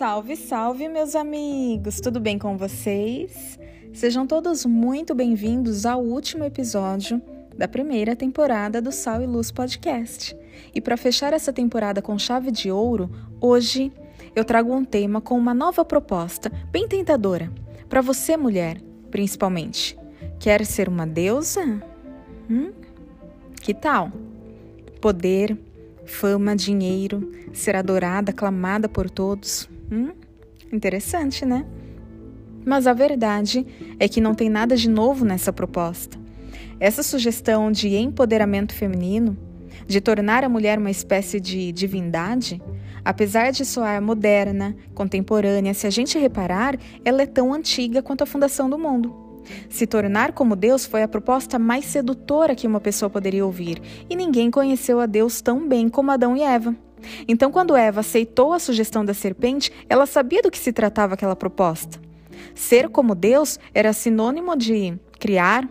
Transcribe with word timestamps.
Salve, 0.00 0.34
salve, 0.34 0.88
meus 0.88 1.14
amigos! 1.14 2.00
Tudo 2.00 2.18
bem 2.18 2.38
com 2.38 2.56
vocês? 2.56 3.58
Sejam 3.92 4.26
todos 4.26 4.64
muito 4.64 5.14
bem-vindos 5.14 5.84
ao 5.84 6.02
último 6.02 6.42
episódio 6.42 7.20
da 7.54 7.68
primeira 7.68 8.16
temporada 8.16 8.80
do 8.80 8.90
Sal 8.90 9.20
e 9.20 9.26
Luz 9.26 9.50
Podcast. 9.50 10.34
E 10.74 10.80
para 10.80 10.96
fechar 10.96 11.34
essa 11.34 11.52
temporada 11.52 12.00
com 12.00 12.18
chave 12.18 12.50
de 12.50 12.70
ouro, 12.70 13.10
hoje 13.42 13.92
eu 14.34 14.42
trago 14.42 14.74
um 14.74 14.86
tema 14.86 15.20
com 15.20 15.36
uma 15.36 15.52
nova 15.52 15.84
proposta, 15.84 16.50
bem 16.72 16.88
tentadora, 16.88 17.52
para 17.86 18.00
você, 18.00 18.38
mulher, 18.38 18.80
principalmente. 19.10 19.98
Quer 20.38 20.64
ser 20.64 20.88
uma 20.88 21.06
deusa? 21.06 21.60
Hum? 22.50 22.72
Que 23.60 23.74
tal? 23.74 24.10
Poder, 24.98 25.58
fama, 26.06 26.56
dinheiro, 26.56 27.30
ser 27.52 27.76
adorada, 27.76 28.30
aclamada 28.30 28.88
por 28.88 29.10
todos. 29.10 29.68
Hum? 29.90 30.10
Interessante, 30.72 31.44
né? 31.44 31.66
Mas 32.64 32.86
a 32.86 32.92
verdade 32.92 33.66
é 33.98 34.08
que 34.08 34.20
não 34.20 34.34
tem 34.34 34.48
nada 34.48 34.76
de 34.76 34.88
novo 34.88 35.24
nessa 35.24 35.52
proposta. 35.52 36.18
Essa 36.78 37.02
sugestão 37.02 37.72
de 37.72 37.96
empoderamento 37.96 38.74
feminino, 38.74 39.36
de 39.86 40.00
tornar 40.00 40.44
a 40.44 40.48
mulher 40.48 40.78
uma 40.78 40.90
espécie 40.90 41.40
de 41.40 41.72
divindade, 41.72 42.62
apesar 43.04 43.50
de 43.50 43.64
soar 43.64 44.00
moderna, 44.00 44.76
contemporânea, 44.94 45.74
se 45.74 45.86
a 45.86 45.90
gente 45.90 46.18
reparar, 46.18 46.78
ela 47.04 47.22
é 47.22 47.26
tão 47.26 47.52
antiga 47.52 48.02
quanto 48.02 48.22
a 48.22 48.26
fundação 48.26 48.68
do 48.70 48.78
mundo. 48.78 49.14
Se 49.68 49.86
tornar 49.86 50.32
como 50.32 50.54
Deus 50.54 50.86
foi 50.86 51.02
a 51.02 51.08
proposta 51.08 51.58
mais 51.58 51.86
sedutora 51.86 52.54
que 52.54 52.66
uma 52.66 52.80
pessoa 52.80 53.10
poderia 53.10 53.44
ouvir, 53.44 53.80
e 54.08 54.14
ninguém 54.14 54.50
conheceu 54.50 55.00
a 55.00 55.06
Deus 55.06 55.40
tão 55.40 55.66
bem 55.66 55.88
como 55.88 56.10
Adão 56.10 56.36
e 56.36 56.42
Eva. 56.42 56.76
Então, 57.26 57.50
quando 57.50 57.76
Eva 57.76 58.00
aceitou 58.00 58.52
a 58.52 58.58
sugestão 58.58 59.04
da 59.04 59.14
serpente, 59.14 59.72
ela 59.88 60.06
sabia 60.06 60.42
do 60.42 60.50
que 60.50 60.58
se 60.58 60.72
tratava 60.72 61.14
aquela 61.14 61.36
proposta. 61.36 62.00
Ser 62.54 62.88
como 62.88 63.14
Deus 63.14 63.58
era 63.74 63.92
sinônimo 63.92 64.56
de 64.56 64.98
criar, 65.18 65.68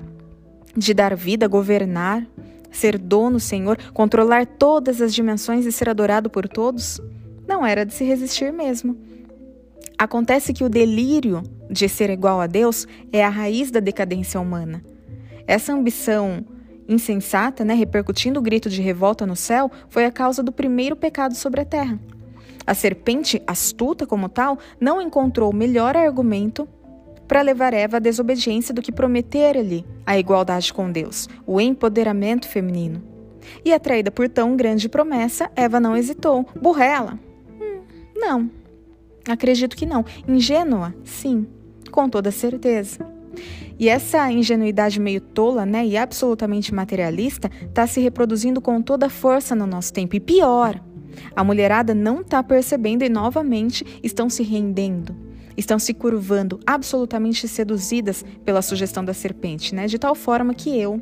de 0.75 0.93
dar 0.93 1.15
vida, 1.15 1.47
governar, 1.47 2.25
ser 2.71 2.97
dono, 2.97 3.39
Senhor, 3.39 3.77
controlar 3.93 4.45
todas 4.45 5.01
as 5.01 5.13
dimensões 5.13 5.65
e 5.65 5.71
ser 5.71 5.89
adorado 5.89 6.29
por 6.29 6.47
todos. 6.47 7.01
Não 7.47 7.65
era 7.65 7.85
de 7.85 7.93
se 7.93 8.03
resistir 8.03 8.53
mesmo. 8.53 8.97
Acontece 9.97 10.53
que 10.53 10.63
o 10.63 10.69
delírio 10.69 11.43
de 11.69 11.89
ser 11.89 12.09
igual 12.09 12.39
a 12.39 12.47
Deus 12.47 12.87
é 13.11 13.23
a 13.23 13.29
raiz 13.29 13.69
da 13.71 13.79
decadência 13.79 14.39
humana. 14.39 14.83
Essa 15.45 15.73
ambição 15.73 16.45
insensata, 16.89 17.63
né, 17.63 17.75
repercutindo 17.75 18.39
o 18.39 18.43
grito 18.43 18.69
de 18.69 18.81
revolta 18.81 19.25
no 19.25 19.35
céu, 19.35 19.71
foi 19.87 20.03
a 20.05 20.11
causa 20.11 20.41
do 20.41 20.51
primeiro 20.51 20.95
pecado 20.95 21.35
sobre 21.35 21.61
a 21.61 21.65
terra. 21.65 21.99
A 22.65 22.73
serpente, 22.73 23.41
astuta 23.47 24.05
como 24.05 24.27
tal, 24.27 24.57
não 24.79 25.01
encontrou 25.01 25.53
melhor 25.53 25.95
argumento 25.95 26.67
para 27.27 27.41
levar 27.41 27.73
Eva 27.73 27.97
à 27.97 27.99
desobediência 27.99 28.73
do 28.73 28.81
que 28.81 28.91
prometer-lhe 28.91 29.85
a 30.05 30.17
igualdade 30.17 30.73
com 30.73 30.91
Deus, 30.91 31.29
o 31.45 31.61
empoderamento 31.61 32.47
feminino. 32.47 33.03
E 33.63 33.71
atraída 33.71 34.09
por 34.11 34.27
tão 34.27 34.55
grande 34.55 34.89
promessa, 34.89 35.49
Eva 35.55 35.79
não 35.79 35.95
hesitou. 35.95 36.45
Burrela? 36.59 37.19
Hum, 37.61 37.81
não. 38.15 38.49
Acredito 39.27 39.75
que 39.75 39.85
não. 39.85 40.03
Ingênua? 40.27 40.93
Sim, 41.03 41.47
com 41.91 42.09
toda 42.09 42.31
certeza. 42.31 43.05
E 43.79 43.87
essa 43.87 44.29
ingenuidade 44.29 44.99
meio 44.99 45.21
tola, 45.21 45.65
né, 45.65 45.85
e 45.85 45.95
absolutamente 45.95 46.73
materialista, 46.73 47.49
está 47.61 47.87
se 47.87 48.01
reproduzindo 48.01 48.59
com 48.59 48.81
toda 48.81 49.09
força 49.09 49.55
no 49.55 49.65
nosso 49.65 49.93
tempo. 49.93 50.17
E 50.17 50.19
pior, 50.19 50.79
a 51.33 51.43
mulherada 51.43 51.95
não 51.95 52.19
está 52.19 52.43
percebendo 52.43 53.03
e 53.03 53.09
novamente 53.09 53.85
estão 54.03 54.29
se 54.29 54.43
rendendo. 54.43 55.15
Estão 55.55 55.79
se 55.79 55.93
curvando, 55.93 56.59
absolutamente 56.65 57.47
seduzidas 57.47 58.23
pela 58.43 58.61
sugestão 58.61 59.03
da 59.03 59.13
serpente, 59.13 59.73
né? 59.73 59.87
De 59.87 59.97
tal 59.97 60.13
forma 60.13 60.53
que 60.53 60.77
eu, 60.77 61.01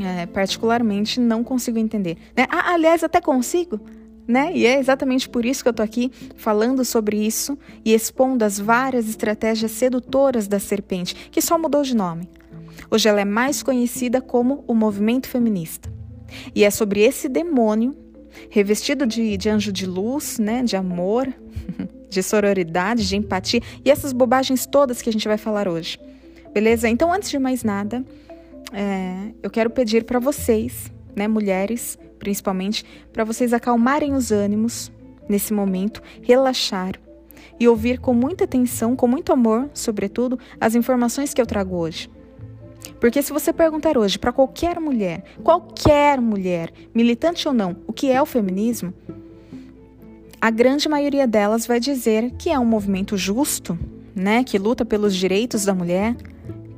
é, 0.00 0.26
particularmente, 0.26 1.20
não 1.20 1.44
consigo 1.44 1.78
entender. 1.78 2.16
Né? 2.36 2.46
Ah, 2.50 2.72
aliás, 2.74 3.04
até 3.04 3.20
consigo, 3.20 3.80
né? 4.26 4.52
E 4.54 4.66
é 4.66 4.78
exatamente 4.78 5.28
por 5.28 5.44
isso 5.44 5.62
que 5.62 5.68
eu 5.68 5.72
tô 5.72 5.82
aqui 5.82 6.10
falando 6.36 6.84
sobre 6.84 7.16
isso 7.16 7.58
e 7.84 7.92
expondo 7.92 8.44
as 8.44 8.58
várias 8.58 9.08
estratégias 9.08 9.70
sedutoras 9.72 10.46
da 10.46 10.58
serpente, 10.58 11.14
que 11.30 11.42
só 11.42 11.58
mudou 11.58 11.82
de 11.82 11.94
nome. 11.94 12.28
Hoje 12.90 13.08
ela 13.08 13.20
é 13.20 13.24
mais 13.24 13.62
conhecida 13.62 14.20
como 14.20 14.64
o 14.66 14.74
movimento 14.74 15.28
feminista. 15.28 15.92
E 16.54 16.64
é 16.64 16.70
sobre 16.70 17.00
esse 17.00 17.28
demônio, 17.28 17.94
revestido 18.48 19.06
de, 19.06 19.36
de 19.36 19.48
anjo 19.48 19.72
de 19.72 19.86
luz, 19.86 20.38
né? 20.38 20.62
De 20.62 20.76
amor, 20.76 21.32
de 22.08 22.22
sororidade, 22.22 23.08
de 23.08 23.16
empatia 23.16 23.60
e 23.84 23.90
essas 23.90 24.12
bobagens 24.12 24.66
todas 24.66 25.02
que 25.02 25.08
a 25.08 25.12
gente 25.12 25.26
vai 25.26 25.38
falar 25.38 25.68
hoje. 25.68 25.98
Beleza? 26.52 26.88
Então, 26.88 27.12
antes 27.12 27.30
de 27.30 27.38
mais 27.38 27.62
nada, 27.62 28.04
é, 28.72 29.32
eu 29.42 29.50
quero 29.50 29.70
pedir 29.70 30.04
para 30.04 30.18
vocês, 30.18 30.90
né, 31.14 31.28
mulheres, 31.28 31.98
principalmente, 32.18 32.84
para 33.12 33.24
vocês 33.24 33.52
acalmarem 33.52 34.14
os 34.14 34.30
ânimos 34.30 34.90
nesse 35.28 35.52
momento, 35.52 36.02
relaxar 36.22 36.94
e 37.58 37.68
ouvir 37.68 37.98
com 37.98 38.14
muita 38.14 38.44
atenção, 38.44 38.96
com 38.96 39.06
muito 39.06 39.32
amor, 39.32 39.68
sobretudo, 39.74 40.38
as 40.60 40.74
informações 40.74 41.32
que 41.32 41.40
eu 41.40 41.46
trago 41.46 41.76
hoje. 41.76 42.10
Porque 42.98 43.22
se 43.22 43.32
você 43.32 43.52
perguntar 43.52 43.96
hoje 43.96 44.18
para 44.18 44.32
qualquer 44.32 44.80
mulher, 44.80 45.24
qualquer 45.42 46.20
mulher, 46.20 46.72
militante 46.94 47.46
ou 47.46 47.54
não, 47.54 47.76
o 47.86 47.92
que 47.92 48.10
é 48.10 48.20
o 48.20 48.26
feminismo, 48.26 48.92
a 50.40 50.50
grande 50.50 50.88
maioria 50.88 51.26
delas 51.26 51.66
vai 51.66 51.78
dizer 51.78 52.30
que 52.38 52.48
é 52.48 52.58
um 52.58 52.64
movimento 52.64 53.16
justo, 53.16 53.78
né, 54.14 54.42
que 54.42 54.58
luta 54.58 54.84
pelos 54.84 55.14
direitos 55.14 55.64
da 55.64 55.74
mulher, 55.74 56.16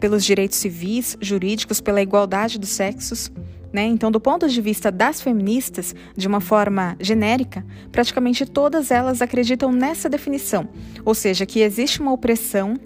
pelos 0.00 0.25
direitos 0.25 0.59
civis, 0.59 1.16
jurídicos, 1.21 1.81
pela 1.81 2.03
igualdade 2.03 2.59
dos 2.59 2.71
sexos. 2.71 3.31
Né? 3.72 3.84
Então, 3.87 4.10
do 4.10 4.21
ponto 4.21 4.49
de 4.49 4.60
vista 4.60 4.91
das 4.93 5.21
feministas, 5.22 5.94
de 6.15 6.28
uma 6.28 6.41
forma 6.41 6.94
genérica, 7.00 7.65
praticamente 7.91 8.44
todas 8.44 8.91
elas 8.91 9.22
acreditam 9.22 9.72
nessa 9.72 10.09
definição, 10.09 10.69
ou 11.05 11.15
seja, 11.15 11.47
que 11.47 11.60
existe 11.60 12.00
uma 12.00 12.12
opressão, 12.12 12.77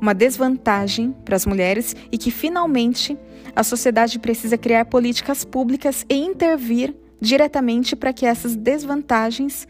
uma 0.00 0.12
desvantagem 0.12 1.14
para 1.24 1.36
as 1.36 1.46
mulheres 1.46 1.96
e 2.12 2.18
que 2.18 2.30
finalmente 2.30 3.16
a 3.56 3.62
sociedade 3.62 4.18
precisa 4.18 4.58
criar 4.58 4.84
políticas 4.84 5.44
públicas 5.44 6.04
e 6.08 6.16
intervir 6.16 6.94
diretamente 7.18 7.96
para 7.96 8.12
que 8.12 8.26
essas 8.26 8.54
desvantagens 8.54 9.66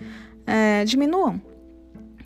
é, 0.46 0.84
diminuam. 0.84 1.40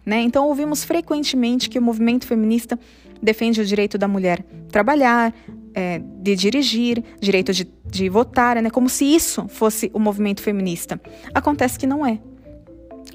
Né? 0.07 0.23
Então, 0.23 0.47
ouvimos 0.47 0.85
frequentemente 0.85 1.69
que 1.69 1.79
o 1.79 1.83
movimento 1.83 2.27
feminista 2.27 2.79
defende 3.21 3.61
o 3.61 3.65
direito 3.65 3.99
da 3.99 4.09
mulher 4.09 4.43
trabalhar, 4.71 5.35
é, 5.79 6.01
de 6.03 6.35
dirigir, 6.35 7.05
direito 7.21 7.53
de, 7.53 7.65
de 7.87 8.09
votar, 8.09 8.61
né? 8.61 8.69
como 8.69 8.89
se 8.89 9.05
isso 9.05 9.47
fosse 9.47 9.89
o 9.95 10.01
movimento 10.01 10.43
feminista. 10.43 11.01
Acontece 11.33 11.79
que 11.79 11.87
não 11.87 12.05
é. 12.05 12.19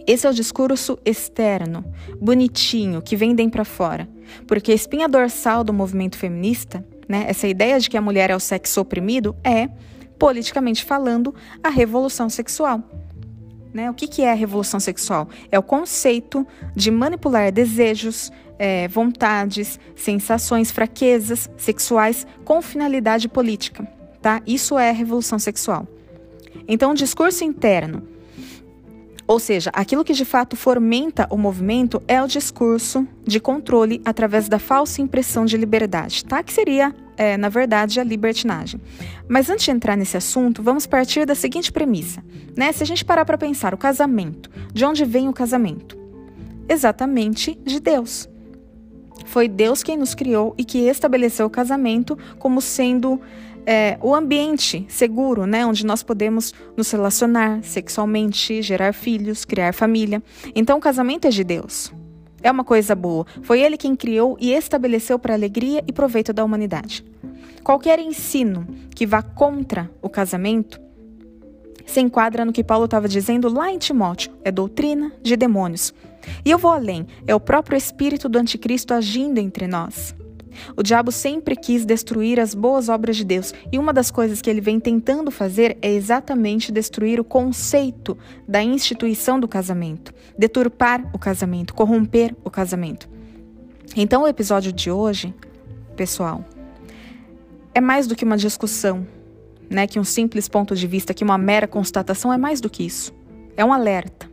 Esse 0.08 0.26
é 0.26 0.30
o 0.30 0.34
discurso 0.34 0.98
externo, 1.04 1.84
bonitinho, 2.22 3.02
que 3.02 3.18
vendem 3.18 3.50
para 3.50 3.66
fora. 3.66 4.08
Porque 4.48 4.72
a 4.72 4.76
espinha 4.76 5.10
dorsal 5.10 5.62
do 5.62 5.74
movimento 5.74 6.18
feminista, 6.18 6.86
né, 7.08 7.26
essa 7.28 7.50
ideia 7.50 7.78
de 7.78 7.90
que 7.90 7.98
a 7.98 8.02
mulher 8.02 8.30
é 8.30 8.36
o 8.36 8.40
sexo 8.40 8.80
oprimido, 8.80 9.36
é, 9.44 9.68
politicamente 10.18 10.86
falando, 10.86 11.36
a 11.62 11.68
revolução 11.68 12.30
sexual. 12.30 12.82
Né? 13.74 13.90
O 13.90 13.94
que, 13.94 14.08
que 14.08 14.22
é 14.22 14.32
a 14.32 14.36
revolução 14.36 14.80
sexual? 14.80 15.28
É 15.52 15.60
o 15.60 15.64
conceito 15.64 16.48
de 16.74 16.90
manipular 16.90 17.52
desejos, 17.52 18.32
é, 18.58 18.88
vontades, 18.88 19.80
sensações, 19.96 20.72
fraquezas 20.72 21.50
sexuais 21.58 22.26
com 22.44 22.62
finalidade 22.62 23.28
política. 23.28 23.88
Tá? 24.22 24.42
Isso 24.48 24.78
é 24.78 24.92
revolução 24.92 25.38
sexual. 25.38 25.88
Então, 26.68 26.92
o 26.92 26.96
discurso 26.96 27.44
interno, 27.44 28.08
ou 29.28 29.40
seja, 29.40 29.70
aquilo 29.74 30.04
que 30.04 30.14
de 30.14 30.26
fato 30.26 30.56
fomenta 30.56 31.28
o 31.30 31.38
movimento 31.38 32.02
é 32.08 32.22
o 32.22 32.28
discurso 32.28 33.08
de 33.26 33.40
controle 33.40 34.02
através 34.06 34.48
da 34.48 34.60
falsa 34.60 35.02
impressão 35.02 35.46
de 35.46 35.58
liberdade, 35.58 36.24
tá? 36.26 36.44
Que 36.44 36.54
seria, 36.54 36.94
é, 37.18 37.38
na 37.38 37.50
verdade, 37.50 38.00
a 38.00 38.04
libertinagem. 38.04 38.82
Mas 39.28 39.50
antes 39.50 39.66
de 39.66 39.72
entrar 39.72 39.96
nesse 39.96 40.18
assunto, 40.18 40.62
vamos 40.62 40.86
partir 40.86 41.26
da 41.26 41.36
seguinte 41.36 41.72
premissa, 41.72 42.24
né? 42.56 42.72
Se 42.72 42.84
a 42.84 42.86
gente 42.86 43.04
parar 43.04 43.26
para 43.26 43.38
pensar, 43.38 43.74
o 43.74 43.78
casamento, 43.78 44.50
de 44.74 44.86
onde 44.86 45.06
vem 45.06 45.30
o 45.30 45.34
casamento? 45.34 45.98
Exatamente 46.68 47.58
de 47.64 47.80
Deus. 47.80 48.30
Foi 49.26 49.48
Deus 49.48 49.84
quem 49.84 49.98
nos 49.98 50.14
criou 50.14 50.54
e 50.58 50.64
que 50.64 50.88
estabeleceu 50.88 51.46
o 51.46 51.50
casamento 51.50 52.18
como 52.40 52.62
sendo 52.62 53.20
é, 53.66 53.98
o 54.02 54.14
ambiente 54.14 54.86
seguro, 54.90 55.46
né, 55.46 55.66
onde 55.66 55.86
nós 55.86 56.04
podemos 56.04 56.54
nos 56.76 56.92
relacionar 56.92 57.64
sexualmente, 57.64 58.62
gerar 58.62 58.94
filhos, 58.94 59.46
criar 59.46 59.74
família. 59.74 60.22
Então, 60.56 60.78
o 60.78 60.82
casamento 60.82 61.26
é 61.26 61.30
de 61.30 61.44
Deus. 61.44 61.94
É 62.42 62.52
uma 62.52 62.64
coisa 62.64 62.94
boa. 62.94 63.26
Foi 63.42 63.62
Ele 63.62 63.78
quem 63.78 63.96
criou 63.96 64.38
e 64.40 64.52
estabeleceu 64.52 65.18
para 65.18 65.34
alegria 65.34 65.84
e 65.88 65.94
proveito 65.94 66.34
da 66.34 66.44
humanidade. 66.44 67.06
Qualquer 67.64 68.00
ensino 68.00 68.68
que 68.94 69.06
vá 69.06 69.22
contra 69.22 69.90
o 70.02 70.10
casamento 70.10 70.82
se 71.86 72.00
enquadra 72.00 72.46
no 72.46 72.54
que 72.54 72.64
Paulo 72.64 72.86
estava 72.86 73.08
dizendo 73.08 73.52
lá 73.52 73.72
em 73.72 73.78
Timóteo: 73.78 74.32
é 74.44 74.52
doutrina 74.52 75.12
de 75.22 75.36
demônios. 75.36 75.94
E 76.46 76.52
eu 76.52 76.58
vou 76.58 76.72
além, 76.72 77.06
é 77.28 77.36
o 77.36 77.40
próprio 77.40 77.78
espírito 77.78 78.30
do 78.30 78.38
anticristo 78.40 78.94
agindo 78.94 79.40
entre 79.40 79.68
nós. 79.68 80.16
O 80.76 80.84
diabo 80.84 81.12
sempre 81.12 81.56
quis 81.56 81.86
destruir 81.86 82.40
as 82.40 82.54
boas 82.54 82.90
obras 82.90 83.18
de 83.18 83.24
Deus, 83.24 83.54
e 83.72 83.80
uma 83.80 83.92
das 83.92 84.12
coisas 84.12 84.42
que 84.42 84.50
ele 84.50 84.62
vem 84.62 84.80
tentando 84.80 85.32
fazer 85.32 85.78
é 85.82 85.92
exatamente 85.92 86.72
destruir 86.72 87.20
o 87.20 87.24
conceito 87.24 88.18
da 88.48 88.62
instituição 88.64 89.40
do 89.40 89.48
casamento, 89.48 90.14
deturpar 90.38 91.10
o 91.14 91.20
casamento, 91.20 91.74
corromper 91.74 92.36
o 92.44 92.50
casamento. 92.50 93.10
Então, 93.96 94.24
o 94.24 94.28
episódio 94.28 94.72
de 94.72 94.90
hoje, 94.90 95.34
pessoal, 95.96 96.44
é 97.74 97.82
mais 97.82 98.08
do 98.08 98.16
que 98.16 98.26
uma 98.26 98.38
discussão, 98.38 99.06
né, 99.74 99.88
que 99.88 100.00
um 100.00 100.04
simples 100.04 100.48
ponto 100.48 100.76
de 100.76 100.88
vista, 100.88 101.14
que 101.14 101.24
uma 101.24 101.38
mera 101.38 101.68
constatação 101.68 102.32
é 102.32 102.38
mais 102.38 102.62
do 102.62 102.70
que 102.70 102.84
isso. 102.84 103.14
É 103.58 103.66
um 103.66 103.74
alerta. 103.74 104.30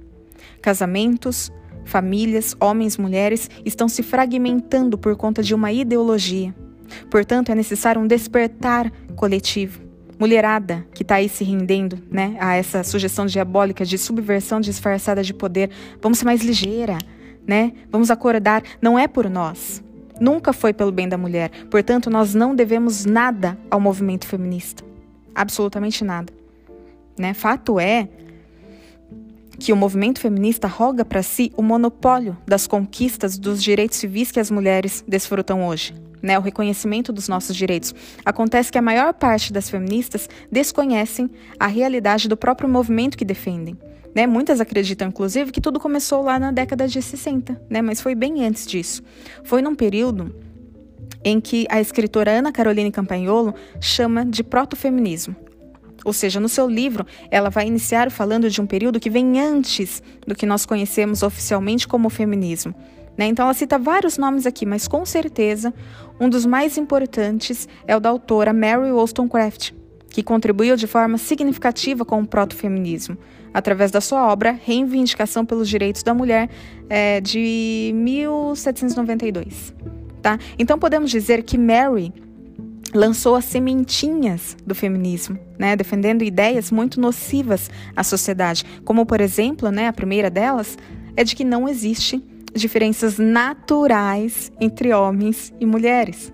Casamentos, 0.62 1.50
famílias, 1.84 2.54
homens, 2.60 2.96
mulheres 2.96 3.48
estão 3.64 3.88
se 3.88 4.02
fragmentando 4.02 4.98
por 4.98 5.16
conta 5.16 5.42
de 5.42 5.54
uma 5.54 5.72
ideologia. 5.72 6.54
Portanto, 7.10 7.50
é 7.50 7.54
necessário 7.54 8.00
um 8.00 8.06
despertar 8.06 8.92
coletivo. 9.16 9.80
Mulherada 10.18 10.86
que 10.92 11.02
está 11.02 11.14
aí 11.14 11.30
se 11.30 11.42
rendendo 11.44 11.98
né, 12.10 12.36
a 12.38 12.54
essa 12.54 12.84
sugestão 12.84 13.24
diabólica 13.24 13.86
de 13.86 13.96
subversão 13.96 14.60
disfarçada 14.60 15.22
de 15.22 15.32
poder, 15.32 15.70
vamos 16.00 16.18
ser 16.18 16.26
mais 16.26 16.42
ligeira, 16.42 16.98
né? 17.46 17.72
Vamos 17.90 18.10
acordar, 18.10 18.62
não 18.82 18.98
é 18.98 19.08
por 19.08 19.30
nós. 19.30 19.82
Nunca 20.20 20.52
foi 20.52 20.74
pelo 20.74 20.92
bem 20.92 21.08
da 21.08 21.16
mulher. 21.16 21.50
Portanto, 21.70 22.10
nós 22.10 22.34
não 22.34 22.54
devemos 22.54 23.06
nada 23.06 23.58
ao 23.70 23.80
movimento 23.80 24.26
feminista. 24.26 24.89
Absolutamente 25.34 26.04
nada. 26.04 26.32
Né? 27.18 27.34
Fato 27.34 27.78
é 27.78 28.08
que 29.58 29.72
o 29.72 29.76
movimento 29.76 30.20
feminista 30.20 30.66
roga 30.66 31.04
para 31.04 31.22
si 31.22 31.52
o 31.54 31.62
monopólio 31.62 32.36
das 32.46 32.66
conquistas 32.66 33.38
dos 33.38 33.62
direitos 33.62 33.98
civis 33.98 34.32
que 34.32 34.40
as 34.40 34.50
mulheres 34.50 35.04
desfrutam 35.06 35.66
hoje. 35.66 35.94
Né, 36.22 36.38
o 36.38 36.42
reconhecimento 36.42 37.14
dos 37.14 37.28
nossos 37.28 37.56
direitos. 37.56 37.94
Acontece 38.26 38.70
que 38.70 38.76
a 38.76 38.82
maior 38.82 39.14
parte 39.14 39.54
das 39.54 39.70
feministas 39.70 40.28
desconhecem 40.52 41.30
a 41.58 41.66
realidade 41.66 42.28
do 42.28 42.36
próprio 42.36 42.68
movimento 42.68 43.16
que 43.16 43.24
defendem. 43.24 43.74
Né? 44.14 44.26
Muitas 44.26 44.60
acreditam, 44.60 45.08
inclusive, 45.08 45.50
que 45.50 45.62
tudo 45.62 45.80
começou 45.80 46.22
lá 46.22 46.38
na 46.38 46.52
década 46.52 46.86
de 46.86 47.00
60, 47.00 47.58
né? 47.70 47.80
mas 47.80 48.02
foi 48.02 48.14
bem 48.14 48.44
antes 48.44 48.66
disso. 48.66 49.02
Foi 49.44 49.62
num 49.62 49.74
período 49.74 50.34
em 51.24 51.40
que 51.40 51.66
a 51.68 51.80
escritora 51.80 52.30
Ana 52.30 52.52
Caroline 52.52 52.90
Campagnolo 52.90 53.54
chama 53.80 54.24
de 54.24 54.42
protofeminismo. 54.42 55.36
Ou 56.04 56.12
seja, 56.12 56.40
no 56.40 56.48
seu 56.48 56.68
livro, 56.68 57.06
ela 57.30 57.50
vai 57.50 57.66
iniciar 57.66 58.10
falando 58.10 58.48
de 58.48 58.60
um 58.60 58.66
período 58.66 58.98
que 58.98 59.10
vem 59.10 59.40
antes 59.40 60.02
do 60.26 60.34
que 60.34 60.46
nós 60.46 60.64
conhecemos 60.64 61.22
oficialmente 61.22 61.86
como 61.86 62.08
feminismo. 62.08 62.74
Né? 63.16 63.26
Então, 63.26 63.44
ela 63.44 63.54
cita 63.54 63.78
vários 63.78 64.16
nomes 64.16 64.46
aqui, 64.46 64.64
mas 64.64 64.88
com 64.88 65.04
certeza 65.04 65.74
um 66.18 66.28
dos 66.28 66.46
mais 66.46 66.78
importantes 66.78 67.68
é 67.86 67.96
o 67.96 68.00
da 68.00 68.08
autora 68.08 68.52
Mary 68.52 68.90
Wollstonecraft, 68.90 69.72
que 70.08 70.22
contribuiu 70.22 70.76
de 70.76 70.86
forma 70.86 71.18
significativa 71.18 72.04
com 72.04 72.22
o 72.22 72.26
protofeminismo, 72.26 73.18
através 73.52 73.90
da 73.90 74.00
sua 74.00 74.30
obra 74.30 74.52
Reivindicação 74.52 75.44
pelos 75.44 75.68
Direitos 75.68 76.02
da 76.02 76.14
Mulher, 76.14 76.48
é, 76.88 77.20
de 77.20 77.92
1792. 77.94 79.74
Tá? 80.22 80.38
Então, 80.58 80.78
podemos 80.78 81.10
dizer 81.10 81.42
que 81.42 81.56
Mary 81.56 82.12
lançou 82.94 83.36
as 83.36 83.44
sementinhas 83.44 84.56
do 84.66 84.74
feminismo, 84.74 85.38
né, 85.58 85.76
defendendo 85.76 86.22
ideias 86.22 86.70
muito 86.70 87.00
nocivas 87.00 87.70
à 87.94 88.02
sociedade, 88.02 88.64
como 88.84 89.06
por 89.06 89.20
exemplo, 89.20 89.70
né, 89.70 89.86
a 89.86 89.92
primeira 89.92 90.28
delas 90.28 90.76
é 91.16 91.22
de 91.22 91.36
que 91.36 91.44
não 91.44 91.68
existe 91.68 92.22
diferenças 92.52 93.16
naturais 93.18 94.50
entre 94.60 94.92
homens 94.92 95.52
e 95.60 95.66
mulheres. 95.66 96.32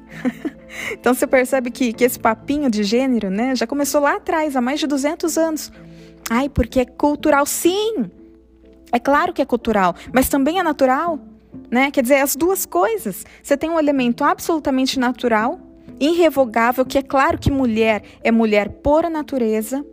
então 0.93 1.13
você 1.13 1.27
percebe 1.27 1.71
que, 1.71 1.93
que 1.93 2.05
esse 2.05 2.19
papinho 2.19 2.71
de 2.71 2.83
gênero, 2.83 3.31
né, 3.31 3.55
já 3.55 3.67
começou 3.67 4.01
lá 4.01 4.17
atrás, 4.17 4.57
há 4.57 4.61
mais 4.61 4.81
de 4.81 4.87
200 4.87 5.37
anos. 5.37 5.73
Ai, 6.31 6.49
porque 6.49 6.81
é 6.81 6.85
cultural, 6.85 7.45
sim. 7.45 8.11
É 8.91 8.99
claro 8.99 9.33
que 9.33 9.43
é 9.43 9.45
cultural, 9.45 9.95
mas 10.13 10.29
também 10.29 10.59
é 10.59 10.63
natural, 10.63 11.21
né? 11.71 11.91
Quer 11.91 12.03
dizer, 12.03 12.17
as 12.17 12.37
duas 12.37 12.67
coisas. 12.67 13.25
Você 13.43 13.57
tem 13.57 13.71
um 13.71 13.79
elemento 13.79 14.25
absolutamente 14.25 14.99
natural 14.99 15.61
irrevogável 15.99 16.85
que 16.85 16.99
é 16.99 17.03
claro 17.03 17.39
que 17.39 17.51
mulher 17.51 18.03
é 18.23 18.31
mulher 18.31 18.69
por 18.69 19.09
natureza. 19.09 19.85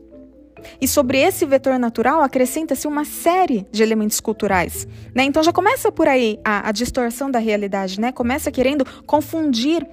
E 0.80 0.88
sobre 0.88 1.20
esse 1.20 1.46
vetor 1.46 1.78
natural 1.78 2.22
acrescenta-se 2.22 2.88
uma 2.88 3.04
série 3.04 3.66
de 3.72 3.84
elementos 3.84 4.20
culturais. 4.20 4.88
Né? 5.14 5.24
Então 5.24 5.44
já 5.44 5.52
começa 5.52 5.92
por 5.92 6.08
aí 6.08 6.40
a, 6.44 6.70
a 6.70 6.72
distorção 6.72 7.30
da 7.30 7.40
realidade, 7.40 8.00
né? 8.00 8.12
começa 8.12 8.52
querendo 8.52 8.86
confundir 9.06 9.86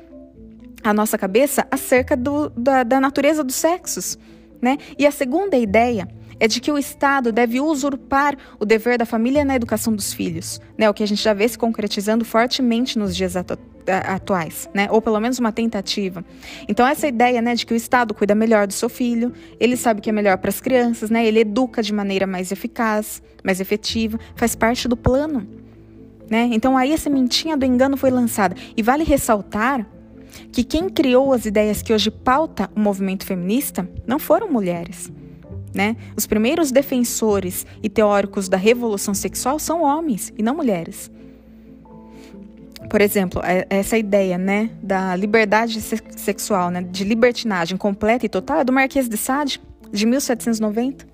a 0.83 0.95
nossa 0.95 1.19
cabeça 1.19 1.67
acerca 1.71 2.17
do, 2.17 2.51
da, 2.51 2.83
da 2.83 3.01
natureza 3.01 3.43
dos 3.43 3.57
sexos. 3.57 4.19
Né? 4.63 4.79
E 4.99 5.07
a 5.07 5.11
segunda 5.11 5.57
ideia 5.57 6.09
é 6.41 6.49
de 6.49 6.61
que 6.61 6.73
o 6.73 6.79
Estado 6.79 7.31
deve 7.31 7.61
usurpar 7.61 8.37
o 8.59 8.65
dever 8.65 8.99
da 8.99 9.05
família 9.05 9.45
na 9.45 9.55
educação 9.55 9.95
dos 9.95 10.13
filhos, 10.13 10.61
né? 10.77 10.89
O 10.89 10.95
que 10.95 11.03
a 11.03 11.07
gente 11.07 11.23
já 11.23 11.35
vê 11.35 11.47
se 11.47 11.59
concretizando 11.59 12.25
fortemente 12.25 12.99
nos 12.99 13.15
dias 13.15 13.37
atu 13.37 13.59
atuais, 14.07 14.69
né? 14.75 14.89
Ou 14.91 15.03
pelo 15.03 15.19
menos 15.19 15.39
uma 15.39 15.51
tentativa. 15.51 16.25
Então 16.69 16.87
essa 16.87 17.09
ideia, 17.09 17.43
né, 17.43 17.55
de 17.55 17.67
que 17.67 17.73
o 17.73 17.77
Estado 17.77 18.15
cuida 18.15 18.35
melhor 18.35 18.67
do 18.67 18.73
seu 18.73 18.89
filho, 18.89 19.33
ele 19.59 19.77
sabe 19.77 20.01
que 20.01 20.11
é 20.11 20.13
melhor 20.13 20.37
para 20.39 20.49
as 20.49 20.61
crianças, 20.61 21.11
né? 21.11 21.27
Ele 21.27 21.41
educa 21.41 21.83
de 21.83 21.93
maneira 21.93 22.27
mais 22.27 22.53
eficaz, 22.53 23.23
mais 23.43 23.61
efetiva, 23.61 24.19
faz 24.37 24.55
parte 24.55 24.87
do 24.87 24.97
plano, 24.97 25.47
né? 26.31 26.49
Então 26.53 26.77
aí 26.77 26.93
a 26.93 26.99
sementinha 26.99 27.57
do 27.57 27.65
engano 27.65 27.97
foi 27.97 28.11
lançada 28.11 28.55
e 28.77 28.83
vale 28.83 29.03
ressaltar 29.03 29.85
que 30.53 30.63
quem 30.63 30.89
criou 30.89 31.33
as 31.33 31.45
ideias 31.45 31.83
que 31.83 31.93
hoje 31.93 32.11
pauta 32.11 32.71
o 32.77 32.81
movimento 32.81 33.27
feminista 33.27 33.89
não 34.07 34.19
foram 34.19 34.49
mulheres. 34.49 35.11
Né? 35.75 35.97
Os 36.17 36.27
primeiros 36.27 36.73
defensores 36.73 37.65
e 37.83 37.89
teóricos 37.89 38.49
da 38.49 38.57
revolução 38.57 39.15
sexual 39.15 39.59
são 39.59 39.83
homens 39.83 40.33
e 40.37 40.43
não 40.43 40.55
mulheres. 40.55 41.11
Por 42.89 43.01
exemplo, 43.01 43.41
é, 43.45 43.67
essa 43.71 43.97
ideia 43.97 44.37
né, 44.37 44.71
da 44.83 45.15
liberdade 45.15 45.81
sexual, 45.81 46.71
né, 46.71 46.83
de 46.83 47.05
libertinagem 47.05 47.79
completa 47.79 48.27
e 48.27 48.29
total, 48.29 48.61
é 48.61 48.65
do 48.65 48.73
Marquês 48.73 49.09
de 49.09 49.17
Sade, 49.17 49.61
de 49.93 50.05
1790. 50.05 51.07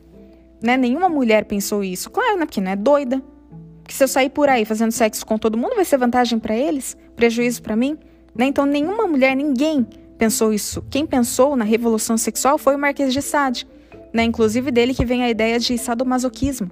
Né? 0.63 0.77
Nenhuma 0.79 1.09
mulher 1.11 1.45
pensou 1.45 1.85
isso. 1.85 2.09
Claro, 2.09 2.39
né, 2.39 2.47
porque 2.47 2.63
não 2.63 2.71
é 2.71 2.77
doida. 2.77 3.23
Que 3.87 3.93
se 3.93 4.03
eu 4.03 4.09
sair 4.09 4.31
por 4.31 4.49
aí 4.49 4.65
fazendo 4.65 4.91
sexo 4.91 5.25
com 5.27 5.37
todo 5.37 5.59
mundo, 5.59 5.77
vai 5.77 5.85
ser 5.85 5.99
vantagem 5.99 6.39
para 6.39 6.57
eles? 6.57 6.97
Prejuízo 7.15 7.63
para 7.63 7.77
mim? 7.77 7.99
Né? 8.35 8.47
Então, 8.47 8.65
nenhuma 8.65 9.07
mulher, 9.07 9.37
ninguém 9.37 9.87
pensou 10.17 10.55
isso. 10.55 10.83
Quem 10.91 11.05
pensou 11.05 11.57
na 11.57 11.65
revolução 11.65 12.17
sexual 12.17 12.57
foi 12.57 12.75
o 12.75 12.79
Marquês 12.79 13.13
de 13.13 13.21
Sade 13.21 13.67
né? 14.17 14.25
Inclusive 14.25 14.71
dele 14.71 14.95
que 14.95 15.05
vem 15.05 15.23
a 15.23 15.31
ideia 15.31 15.59
de 15.59 15.77
sadomasoquismo. 15.77 16.71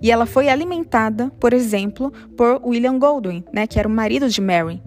E 0.00 0.10
ela 0.10 0.26
foi 0.26 0.48
alimentada, 0.48 1.30
por 1.40 1.52
exemplo, 1.52 2.12
por 2.36 2.60
William 2.64 2.98
Goldwyn, 2.98 3.42
né, 3.52 3.66
que 3.66 3.78
era 3.78 3.88
o 3.88 3.90
marido 3.90 4.28
de 4.28 4.40
Mary. 4.40 4.80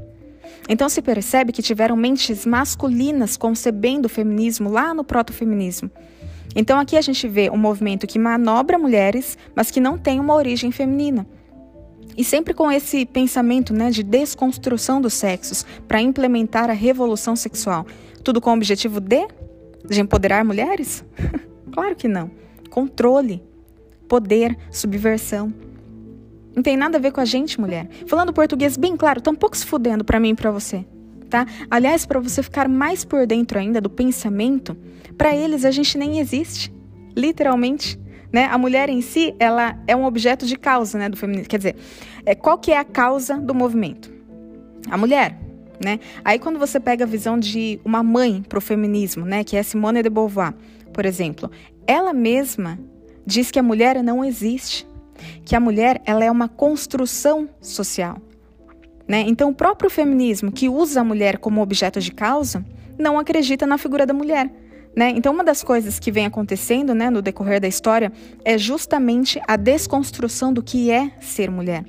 Então 0.69 0.88
se 0.88 1.01
percebe 1.01 1.51
que 1.51 1.62
tiveram 1.62 1.95
mentes 1.95 2.45
masculinas 2.45 3.35
concebendo 3.35 4.05
o 4.05 4.09
feminismo 4.09 4.69
lá 4.69 4.93
no 4.93 5.03
proto-feminismo. 5.03 5.91
Então 6.55 6.79
aqui 6.79 6.95
a 6.95 7.01
gente 7.01 7.27
vê 7.27 7.50
um 7.50 7.57
movimento 7.57 8.07
que 8.07 8.19
manobra 8.19 8.77
mulheres, 8.77 9.38
mas 9.55 9.69
que 9.71 9.81
não 9.81 9.97
tem 9.97 10.19
uma 10.19 10.35
origem 10.35 10.71
feminina. 10.71 11.27
E 12.15 12.23
sempre 12.23 12.53
com 12.53 12.71
esse 12.71 13.05
pensamento 13.05 13.73
né, 13.73 13.89
de 13.89 14.03
desconstrução 14.03 15.01
dos 15.01 15.15
sexos 15.15 15.65
para 15.88 16.00
implementar 16.00 16.69
a 16.69 16.73
revolução 16.73 17.35
sexual. 17.35 17.85
Tudo 18.23 18.39
com 18.39 18.51
o 18.51 18.53
objetivo 18.53 19.00
de 19.00 19.27
de 19.87 20.01
empoderar 20.01 20.43
mulheres? 20.43 21.03
claro 21.71 21.95
que 21.95 22.07
não. 22.07 22.31
Controle, 22.69 23.43
poder, 24.07 24.57
subversão. 24.71 25.53
Não 26.55 26.61
tem 26.61 26.77
nada 26.77 26.97
a 26.97 27.01
ver 27.01 27.11
com 27.11 27.19
a 27.19 27.25
gente, 27.25 27.59
mulher. 27.59 27.87
Falando 28.07 28.31
português 28.31 28.77
bem 28.77 28.95
claro, 28.95 29.21
um 29.27 29.35
pouco 29.35 29.57
se 29.57 29.65
fudendo 29.65 30.03
para 30.03 30.19
mim 30.19 30.29
e 30.29 30.35
para 30.35 30.51
você, 30.51 30.85
tá? 31.29 31.47
Aliás, 31.69 32.05
para 32.05 32.19
você 32.19 32.43
ficar 32.43 32.69
mais 32.69 33.03
por 33.03 33.25
dentro 33.25 33.57
ainda 33.57 33.81
do 33.81 33.89
pensamento, 33.89 34.77
para 35.17 35.35
eles 35.35 35.65
a 35.65 35.71
gente 35.71 35.97
nem 35.97 36.19
existe, 36.19 36.71
literalmente. 37.15 37.99
Né? 38.31 38.45
A 38.45 38.57
mulher 38.57 38.89
em 38.89 39.01
si, 39.01 39.35
ela 39.39 39.77
é 39.87 39.95
um 39.95 40.05
objeto 40.05 40.45
de 40.45 40.55
causa, 40.55 40.97
né, 40.97 41.07
do 41.07 41.17
feminismo. 41.17 41.47
Quer 41.47 41.57
dizer, 41.57 41.75
é, 42.25 42.33
qual 42.33 42.57
que 42.57 42.71
é 42.71 42.77
a 42.77 42.83
causa 42.83 43.37
do 43.37 43.53
movimento? 43.53 44.11
A 44.89 44.97
mulher 44.97 45.42
né? 45.83 45.99
Aí 46.23 46.39
quando 46.39 46.57
você 46.57 46.79
pega 46.79 47.03
a 47.03 47.07
visão 47.07 47.37
de 47.37 47.79
uma 47.83 48.01
mãe 48.01 48.43
para 48.47 48.57
o 48.57 48.61
feminismo, 48.61 49.25
né, 49.25 49.43
que 49.43 49.57
é 49.57 49.63
Simone 49.63 50.01
de 50.01 50.09
Beauvoir, 50.09 50.53
por 50.93 51.05
exemplo, 51.05 51.51
ela 51.85 52.13
mesma 52.13 52.79
diz 53.25 53.51
que 53.51 53.59
a 53.59 53.63
mulher 53.63 54.01
não 54.03 54.23
existe, 54.23 54.87
que 55.45 55.55
a 55.55 55.59
mulher 55.59 56.01
ela 56.05 56.23
é 56.23 56.31
uma 56.31 56.47
construção 56.47 57.49
social. 57.61 58.17
Né? 59.07 59.25
Então, 59.27 59.49
o 59.49 59.55
próprio 59.55 59.89
feminismo, 59.89 60.51
que 60.51 60.69
usa 60.69 61.01
a 61.01 61.03
mulher 61.03 61.37
como 61.37 61.61
objeto 61.61 61.99
de 61.99 62.11
causa, 62.11 62.65
não 62.97 63.19
acredita 63.19 63.65
na 63.65 63.77
figura 63.77 64.05
da 64.05 64.13
mulher. 64.13 64.51
Né? 64.95 65.09
Então, 65.15 65.33
uma 65.33 65.43
das 65.43 65.63
coisas 65.63 65.99
que 65.99 66.11
vem 66.11 66.25
acontecendo 66.25 66.93
né, 66.93 67.09
no 67.09 67.21
decorrer 67.21 67.59
da 67.59 67.67
história 67.67 68.11
é 68.45 68.57
justamente 68.57 69.41
a 69.47 69.55
desconstrução 69.55 70.53
do 70.53 70.63
que 70.63 70.91
é 70.91 71.11
ser 71.19 71.49
mulher. 71.49 71.83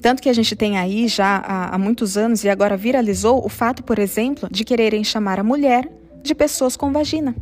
Tanto 0.00 0.22
que 0.22 0.28
a 0.28 0.32
gente 0.32 0.56
tem 0.56 0.78
aí 0.78 1.06
já 1.08 1.36
há, 1.36 1.74
há 1.74 1.78
muitos 1.78 2.16
anos 2.16 2.42
e 2.42 2.48
agora 2.48 2.76
viralizou 2.76 3.44
o 3.44 3.48
fato, 3.48 3.82
por 3.82 3.98
exemplo, 3.98 4.48
de 4.50 4.64
quererem 4.64 5.04
chamar 5.04 5.38
a 5.38 5.44
mulher 5.44 5.90
de 6.22 6.34
pessoas 6.34 6.76
com 6.76 6.92
vagina. 6.92 7.34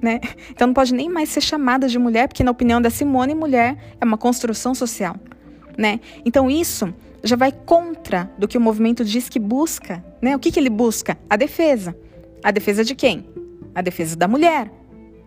Né? 0.00 0.20
Então 0.50 0.66
não 0.66 0.74
pode 0.74 0.94
nem 0.94 1.08
mais 1.08 1.28
ser 1.28 1.40
chamada 1.40 1.88
de 1.88 1.98
mulher, 1.98 2.28
porque 2.28 2.44
na 2.44 2.50
opinião 2.50 2.80
da 2.80 2.90
Simone, 2.90 3.34
mulher 3.34 3.76
é 4.00 4.04
uma 4.04 4.16
construção 4.16 4.74
social. 4.74 5.16
Né? 5.76 6.00
Então 6.24 6.50
isso 6.50 6.92
já 7.22 7.36
vai 7.36 7.52
contra 7.52 8.30
do 8.38 8.48
que 8.48 8.56
o 8.56 8.60
movimento 8.60 9.04
diz 9.04 9.28
que 9.28 9.38
busca. 9.38 10.02
Né? 10.22 10.34
O 10.34 10.38
que, 10.38 10.50
que 10.50 10.58
ele 10.58 10.70
busca? 10.70 11.18
A 11.28 11.36
defesa. 11.36 11.96
A 12.42 12.50
defesa 12.50 12.84
de 12.84 12.94
quem? 12.94 13.26
A 13.74 13.82
defesa 13.82 14.16
da 14.16 14.28
mulher. 14.28 14.70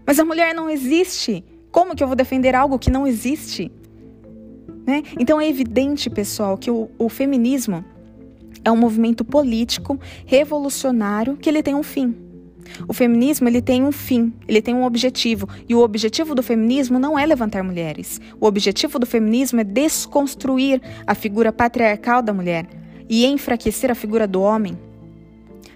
Mas 0.07 0.19
a 0.19 0.25
mulher 0.25 0.55
não 0.55 0.69
existe. 0.69 1.43
Como 1.71 1.95
que 1.95 2.03
eu 2.03 2.07
vou 2.07 2.15
defender 2.15 2.55
algo 2.55 2.79
que 2.79 2.89
não 2.89 3.05
existe? 3.05 3.71
Né? 4.89 5.03
Então 5.19 5.39
é 5.39 5.47
evidente, 5.47 6.09
pessoal, 6.09 6.57
que 6.57 6.71
o, 6.71 6.89
o 6.97 7.09
feminismo 7.09 7.85
é 8.65 8.71
um 8.71 8.75
movimento 8.75 9.23
político 9.23 9.99
revolucionário 10.25 11.37
que 11.37 11.47
ele 11.47 11.61
tem 11.61 11.75
um 11.75 11.83
fim. 11.83 12.15
O 12.87 12.93
feminismo 12.93 13.47
ele 13.47 13.61
tem 13.61 13.83
um 13.83 13.91
fim, 13.91 14.33
ele 14.47 14.63
tem 14.63 14.73
um 14.73 14.83
objetivo, 14.83 15.47
e 15.67 15.75
o 15.75 15.81
objetivo 15.81 16.33
do 16.33 16.41
feminismo 16.41 16.97
não 16.97 17.19
é 17.19 17.23
levantar 17.23 17.63
mulheres. 17.63 18.19
O 18.41 18.47
objetivo 18.47 18.97
do 18.97 19.05
feminismo 19.05 19.59
é 19.59 19.63
desconstruir 19.63 20.81
a 21.05 21.13
figura 21.13 21.53
patriarcal 21.53 22.23
da 22.23 22.33
mulher 22.33 22.67
e 23.07 23.27
enfraquecer 23.27 23.91
a 23.91 23.95
figura 23.95 24.27
do 24.27 24.41
homem. 24.41 24.75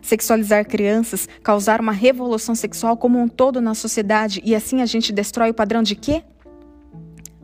Sexualizar 0.01 0.67
crianças, 0.67 1.29
causar 1.43 1.79
uma 1.79 1.91
revolução 1.91 2.55
sexual 2.55 2.97
como 2.97 3.19
um 3.19 3.27
todo 3.27 3.61
na 3.61 3.75
sociedade 3.75 4.41
e 4.43 4.55
assim 4.55 4.81
a 4.81 4.87
gente 4.87 5.13
destrói 5.13 5.51
o 5.51 5.53
padrão 5.53 5.83
de 5.83 5.95
quê? 5.95 6.23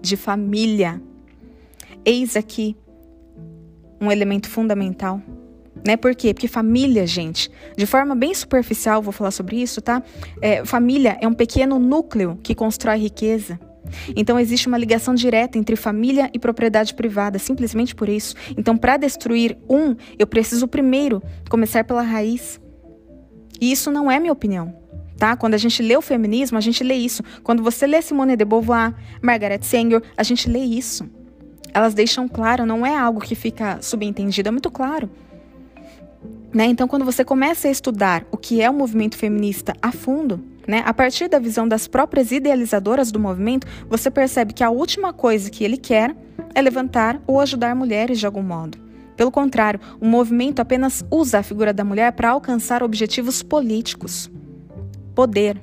De 0.02 0.18
família. 0.18 1.00
Eis 2.10 2.36
aqui 2.36 2.76
um 4.02 4.12
elemento 4.12 4.50
fundamental. 4.50 5.22
Né? 5.86 5.96
Por 5.96 6.16
quê? 6.16 6.34
Porque 6.34 6.48
família, 6.48 7.06
gente, 7.06 7.52
de 7.78 7.86
forma 7.86 8.16
bem 8.16 8.34
superficial, 8.34 9.00
vou 9.00 9.14
falar 9.14 9.30
sobre 9.30 9.62
isso, 9.62 9.80
tá? 9.80 10.02
É, 10.42 10.66
família 10.66 11.20
é 11.22 11.28
um 11.28 11.34
pequeno 11.36 11.78
núcleo 11.78 12.40
que 12.42 12.56
constrói 12.56 12.98
riqueza. 12.98 13.60
Então 14.16 14.40
existe 14.40 14.68
uma 14.68 14.78
ligação 14.80 15.14
direta 15.14 15.60
entre 15.60 15.76
família 15.76 16.32
e 16.34 16.40
propriedade 16.40 16.96
privada, 16.96 17.38
simplesmente 17.38 17.94
por 17.94 18.10
isso. 18.10 18.34
Então, 18.58 18.76
para 18.76 18.98
destruir 18.98 19.56
um, 19.70 19.96
eu 20.18 20.26
preciso 20.26 20.68
primeiro 20.68 21.22
começar 21.48 21.84
pela 21.84 22.02
raiz. 22.02 22.60
E 23.62 23.72
isso 23.72 23.92
não 23.92 24.10
é 24.10 24.20
minha 24.20 24.34
opinião. 24.34 24.76
Tá? 25.16 25.38
Quando 25.38 25.54
a 25.54 25.58
gente 25.58 25.84
lê 25.84 25.96
o 25.96 26.02
feminismo, 26.02 26.58
a 26.58 26.62
gente 26.62 26.84
lê 26.84 26.96
isso. 26.96 27.22
Quando 27.44 27.62
você 27.62 27.86
lê 27.86 28.02
Simone 28.02 28.36
de 28.36 28.46
Beauvoir, 28.46 28.96
Margaret 29.22 29.62
Sanger, 29.62 30.02
a 30.18 30.24
gente 30.24 30.50
lê 30.50 30.62
isso 30.62 31.19
elas 31.74 31.94
deixam 31.94 32.28
claro, 32.28 32.66
não 32.66 32.86
é 32.86 32.96
algo 32.96 33.20
que 33.20 33.36
fica 33.36 33.82
subentendido, 33.82 34.50
é 34.50 34.52
muito 34.52 34.72
claro. 34.72 35.10
Né? 36.54 36.66
Então, 36.66 36.88
quando 36.88 37.06
você 37.06 37.24
começa 37.24 37.68
a 37.68 37.72
estudar 37.72 38.26
o 38.32 38.38
que 38.38 38.62
é 38.62 38.70
o 38.70 38.74
movimento 38.74 39.16
feminista 39.18 39.74
a 39.82 39.92
fundo, 39.92 40.44
né, 40.68 40.84
a 40.86 40.94
partir 40.94 41.28
da 41.28 41.40
visão 41.40 41.68
das 41.68 41.88
próprias 41.88 42.32
idealizadoras 42.32 43.12
do 43.12 43.20
movimento, 43.20 43.68
você 43.88 44.10
percebe 44.12 44.54
que 44.54 44.64
a 44.64 44.70
última 44.70 45.14
coisa 45.14 45.50
que 45.50 45.64
ele 45.64 45.78
quer 45.78 46.16
é 46.54 46.62
levantar 46.62 47.22
ou 47.26 47.40
ajudar 47.40 47.76
mulheres 47.76 48.20
de 48.20 48.26
algum 48.26 48.44
modo. 48.44 48.78
Pelo 49.16 49.32
contrário, 49.32 49.80
o 50.00 50.06
movimento 50.06 50.60
apenas 50.60 51.04
usa 51.12 51.40
a 51.40 51.44
figura 51.44 51.74
da 51.74 51.84
mulher 51.84 52.12
para 52.14 52.30
alcançar 52.30 52.82
objetivos 52.82 53.44
políticos. 53.44 54.32
Poder, 55.14 55.60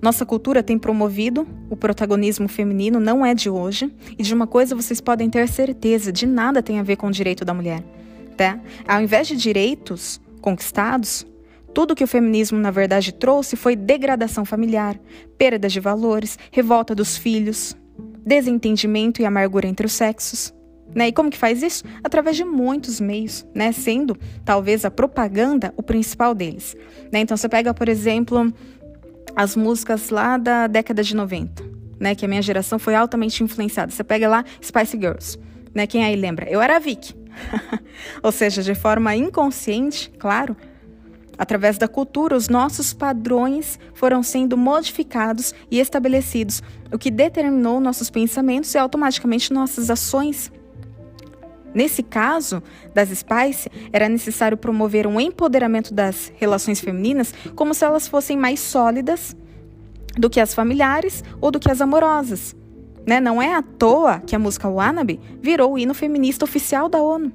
nossa 0.00 0.24
cultura 0.24 0.62
tem 0.62 0.78
promovido 0.78 1.46
o 1.70 1.76
protagonismo 1.76 2.48
feminino, 2.48 3.00
não 3.00 3.24
é 3.24 3.34
de 3.34 3.50
hoje, 3.50 3.92
e 4.18 4.22
de 4.22 4.34
uma 4.34 4.46
coisa 4.46 4.74
vocês 4.74 5.00
podem 5.00 5.28
ter 5.28 5.48
certeza: 5.48 6.12
de 6.12 6.26
nada 6.26 6.62
tem 6.62 6.78
a 6.78 6.82
ver 6.82 6.96
com 6.96 7.08
o 7.08 7.12
direito 7.12 7.44
da 7.44 7.54
mulher. 7.54 7.82
Tá? 8.36 8.60
Ao 8.86 9.02
invés 9.02 9.26
de 9.26 9.36
direitos 9.36 10.20
conquistados, 10.40 11.26
tudo 11.74 11.94
que 11.94 12.04
o 12.04 12.08
feminismo 12.08 12.58
na 12.58 12.70
verdade 12.70 13.12
trouxe 13.12 13.56
foi 13.56 13.76
degradação 13.76 14.44
familiar, 14.44 14.98
perda 15.36 15.68
de 15.68 15.80
valores, 15.80 16.38
revolta 16.50 16.94
dos 16.94 17.16
filhos, 17.16 17.76
desentendimento 18.24 19.22
e 19.22 19.24
amargura 19.24 19.66
entre 19.66 19.86
os 19.86 19.92
sexos. 19.92 20.52
Né? 20.94 21.08
E 21.08 21.12
como 21.12 21.30
que 21.30 21.36
faz 21.36 21.62
isso? 21.62 21.84
Através 22.02 22.36
de 22.36 22.44
muitos 22.44 23.00
meios, 23.00 23.46
né? 23.54 23.72
sendo 23.72 24.16
talvez 24.44 24.84
a 24.84 24.90
propaganda 24.90 25.72
o 25.76 25.82
principal 25.82 26.34
deles. 26.34 26.74
Né? 27.12 27.20
Então 27.20 27.36
você 27.36 27.48
pega, 27.48 27.74
por 27.74 27.88
exemplo, 27.88 28.52
as 29.38 29.54
músicas 29.54 30.10
lá 30.10 30.36
da 30.36 30.66
década 30.66 31.00
de 31.00 31.14
90, 31.14 31.62
né? 32.00 32.12
Que 32.12 32.24
a 32.24 32.28
minha 32.28 32.42
geração 32.42 32.76
foi 32.76 32.96
altamente 32.96 33.44
influenciada. 33.44 33.92
Você 33.92 34.02
pega 34.02 34.28
lá 34.28 34.44
Spice 34.60 34.98
Girls, 34.98 35.38
né? 35.72 35.86
Quem 35.86 36.04
aí 36.04 36.16
lembra? 36.16 36.50
Eu 36.50 36.60
era 36.60 36.74
a 36.74 36.80
Vicky. 36.80 37.14
Ou 38.20 38.32
seja, 38.32 38.64
de 38.64 38.74
forma 38.74 39.14
inconsciente, 39.14 40.10
claro, 40.18 40.56
através 41.38 41.78
da 41.78 41.86
cultura, 41.86 42.36
os 42.36 42.48
nossos 42.48 42.92
padrões 42.92 43.78
foram 43.94 44.24
sendo 44.24 44.56
modificados 44.56 45.54
e 45.70 45.78
estabelecidos, 45.78 46.60
o 46.92 46.98
que 46.98 47.08
determinou 47.08 47.78
nossos 47.78 48.10
pensamentos 48.10 48.74
e 48.74 48.78
automaticamente 48.78 49.52
nossas 49.52 49.88
ações. 49.88 50.50
Nesse 51.74 52.02
caso 52.02 52.62
das 52.94 53.10
Spice, 53.10 53.70
era 53.92 54.08
necessário 54.08 54.56
promover 54.56 55.06
um 55.06 55.20
empoderamento 55.20 55.92
das 55.92 56.32
relações 56.36 56.80
femininas 56.80 57.32
como 57.54 57.74
se 57.74 57.84
elas 57.84 58.08
fossem 58.08 58.36
mais 58.36 58.60
sólidas 58.60 59.36
do 60.16 60.28
que 60.30 60.40
as 60.40 60.54
familiares 60.54 61.22
ou 61.40 61.50
do 61.50 61.60
que 61.60 61.70
as 61.70 61.80
amorosas. 61.80 62.56
Né? 63.06 63.20
Não 63.20 63.40
é 63.40 63.54
à 63.54 63.62
toa 63.62 64.20
que 64.20 64.34
a 64.34 64.38
música 64.38 64.68
Wannabe 64.68 65.20
virou 65.40 65.72
o 65.72 65.78
hino 65.78 65.94
feminista 65.94 66.44
oficial 66.44 66.88
da 66.88 67.00
ONU. 67.00 67.32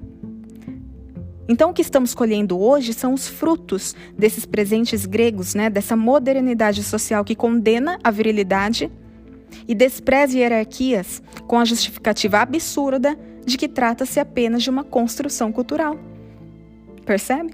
Então, 1.48 1.72
o 1.72 1.74
que 1.74 1.82
estamos 1.82 2.16
colhendo 2.16 2.60
hoje 2.60 2.94
são 2.94 3.14
os 3.14 3.28
frutos 3.28 3.96
desses 4.18 4.46
presentes 4.46 5.06
gregos, 5.06 5.54
né? 5.54 5.70
dessa 5.70 5.96
modernidade 5.96 6.84
social 6.84 7.24
que 7.24 7.36
condena 7.36 8.00
a 8.04 8.10
virilidade 8.10 8.92
e 9.68 9.76
despreza 9.76 10.38
hierarquias 10.38 11.22
com 11.48 11.60
a 11.60 11.66
justificativa 11.66 12.40
absurda 12.40 13.18
de 13.46 13.58
que 13.58 13.68
trata-se 13.68 14.20
apenas 14.20 14.64
de 14.64 14.70
uma 14.70 14.84
construção 14.84 15.52
cultural. 15.52 15.98
Percebe? 17.06 17.54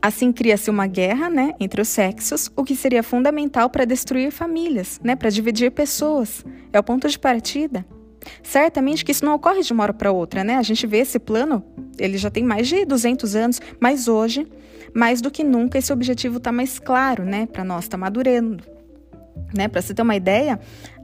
Assim 0.00 0.30
cria-se 0.32 0.70
uma 0.70 0.86
guerra, 0.86 1.28
né, 1.28 1.54
entre 1.58 1.80
os 1.80 1.88
sexos, 1.88 2.50
o 2.54 2.62
que 2.62 2.76
seria 2.76 3.02
fundamental 3.02 3.68
para 3.68 3.84
destruir 3.84 4.30
famílias, 4.30 5.00
né, 5.02 5.16
para 5.16 5.30
dividir 5.30 5.72
pessoas. 5.72 6.44
É 6.72 6.78
o 6.78 6.82
ponto 6.82 7.08
de 7.08 7.18
partida. 7.18 7.84
Certamente 8.42 9.04
que 9.04 9.12
isso 9.12 9.24
não 9.24 9.34
ocorre 9.34 9.62
de 9.62 9.72
uma 9.72 9.82
hora 9.82 9.92
para 9.92 10.12
outra, 10.12 10.44
né? 10.44 10.56
A 10.56 10.62
gente 10.62 10.86
vê 10.86 10.98
esse 10.98 11.18
plano, 11.18 11.64
ele 11.98 12.18
já 12.18 12.30
tem 12.30 12.44
mais 12.44 12.68
de 12.68 12.84
200 12.84 13.34
anos, 13.36 13.60
mas 13.80 14.08
hoje, 14.08 14.46
mais 14.94 15.20
do 15.20 15.30
que 15.30 15.42
nunca, 15.42 15.78
esse 15.78 15.92
objetivo 15.92 16.38
está 16.38 16.52
mais 16.52 16.78
claro, 16.78 17.24
né, 17.24 17.46
para 17.46 17.64
nós, 17.64 17.84
está 17.84 17.96
madurando. 17.96 18.62
Né? 19.54 19.68
Para 19.68 19.82
você 19.82 19.94
ter 19.94 20.02
uma 20.02 20.16
ideia, 20.16 20.58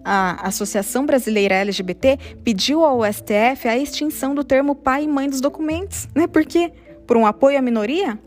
a 0.04 0.46
Associação 0.46 1.06
Brasileira 1.06 1.54
LGBT 1.56 2.18
pediu 2.42 2.84
ao 2.84 3.00
STF 3.04 3.68
a 3.68 3.76
extinção 3.76 4.34
do 4.34 4.44
termo 4.44 4.74
pai 4.74 5.04
e 5.04 5.08
mãe 5.08 5.28
dos 5.28 5.40
documentos. 5.40 6.08
Né? 6.14 6.26
Por 6.26 6.44
quê? 6.44 6.72
Por 7.06 7.16
um 7.16 7.26
apoio 7.26 7.58
à 7.58 7.62
minoria? 7.62 8.18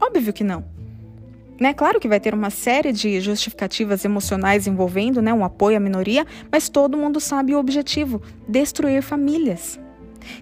Óbvio 0.00 0.32
que 0.32 0.44
não. 0.44 0.64
Né? 1.60 1.72
Claro 1.72 1.98
que 1.98 2.08
vai 2.08 2.20
ter 2.20 2.34
uma 2.34 2.50
série 2.50 2.92
de 2.92 3.20
justificativas 3.20 4.04
emocionais 4.04 4.66
envolvendo 4.66 5.22
né, 5.22 5.32
um 5.32 5.44
apoio 5.44 5.76
à 5.76 5.80
minoria, 5.80 6.26
mas 6.52 6.68
todo 6.68 6.98
mundo 6.98 7.18
sabe 7.18 7.54
o 7.54 7.58
objetivo: 7.58 8.20
destruir 8.46 9.02
famílias. 9.02 9.80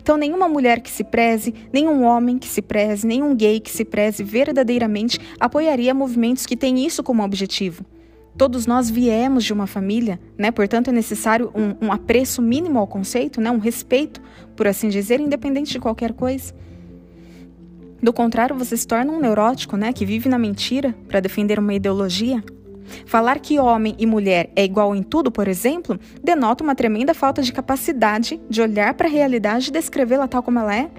Então, 0.01 0.17
nenhuma 0.17 0.49
mulher 0.49 0.81
que 0.81 0.91
se 0.91 1.05
preze, 1.05 1.55
nenhum 1.73 2.05
homem 2.05 2.39
que 2.39 2.49
se 2.49 2.63
preze, 2.63 3.07
nenhum 3.07 3.35
gay 3.35 3.61
que 3.61 3.71
se 3.71 3.85
preze 3.85 4.25
verdadeiramente 4.25 5.21
apoiaria 5.39 5.93
movimentos 5.93 6.47
que 6.47 6.57
têm 6.57 6.85
isso 6.85 7.03
como 7.03 7.23
objetivo. 7.23 7.85
Todos 8.37 8.67
nós 8.67 8.91
viemos 8.91 9.45
de 9.45 9.53
uma 9.53 9.67
família, 9.67 10.19
né? 10.37 10.51
Portanto, 10.51 10.89
é 10.89 10.93
necessário 10.93 11.53
um, 11.55 11.87
um 11.87 11.93
apreço 11.93 12.43
mínimo 12.43 12.81
ao 12.81 12.87
conceito, 12.87 13.41
né? 13.41 13.51
Um 13.51 13.59
respeito, 13.59 14.21
por 14.57 14.67
assim 14.67 14.89
dizer, 14.89 15.21
independente 15.21 15.71
de 15.71 15.79
qualquer 15.79 16.13
coisa. 16.13 16.53
Do 18.03 18.13
contrário, 18.13 18.57
você 18.57 18.77
se 18.77 18.87
torna 18.87 19.13
um 19.13 19.21
neurótico, 19.21 19.77
né? 19.77 19.93
Que 19.93 20.05
vive 20.05 20.29
na 20.29 20.37
mentira 20.37 20.95
para 21.07 21.21
defender 21.21 21.61
uma 21.61 21.75
ideologia. 21.75 22.43
Falar 23.07 23.39
que 23.39 23.59
homem 23.59 23.95
e 23.99 24.05
mulher 24.05 24.51
é 24.57 24.65
igual 24.65 24.95
em 24.95 25.03
tudo, 25.03 25.31
por 25.31 25.47
exemplo, 25.47 25.99
denota 26.23 26.63
uma 26.63 26.75
tremenda 26.75 27.15
falta 27.15 27.41
de 27.41 27.53
capacidade 27.53 28.41
de 28.51 28.61
olhar 28.61 28.95
para 28.95 29.07
a 29.07 29.11
realidade 29.11 29.69
e 29.69 29.73
descrevê-la 29.73 30.29
tal 30.29 30.43
como 30.43 30.59
ela 30.59 30.75
é, 30.75 30.91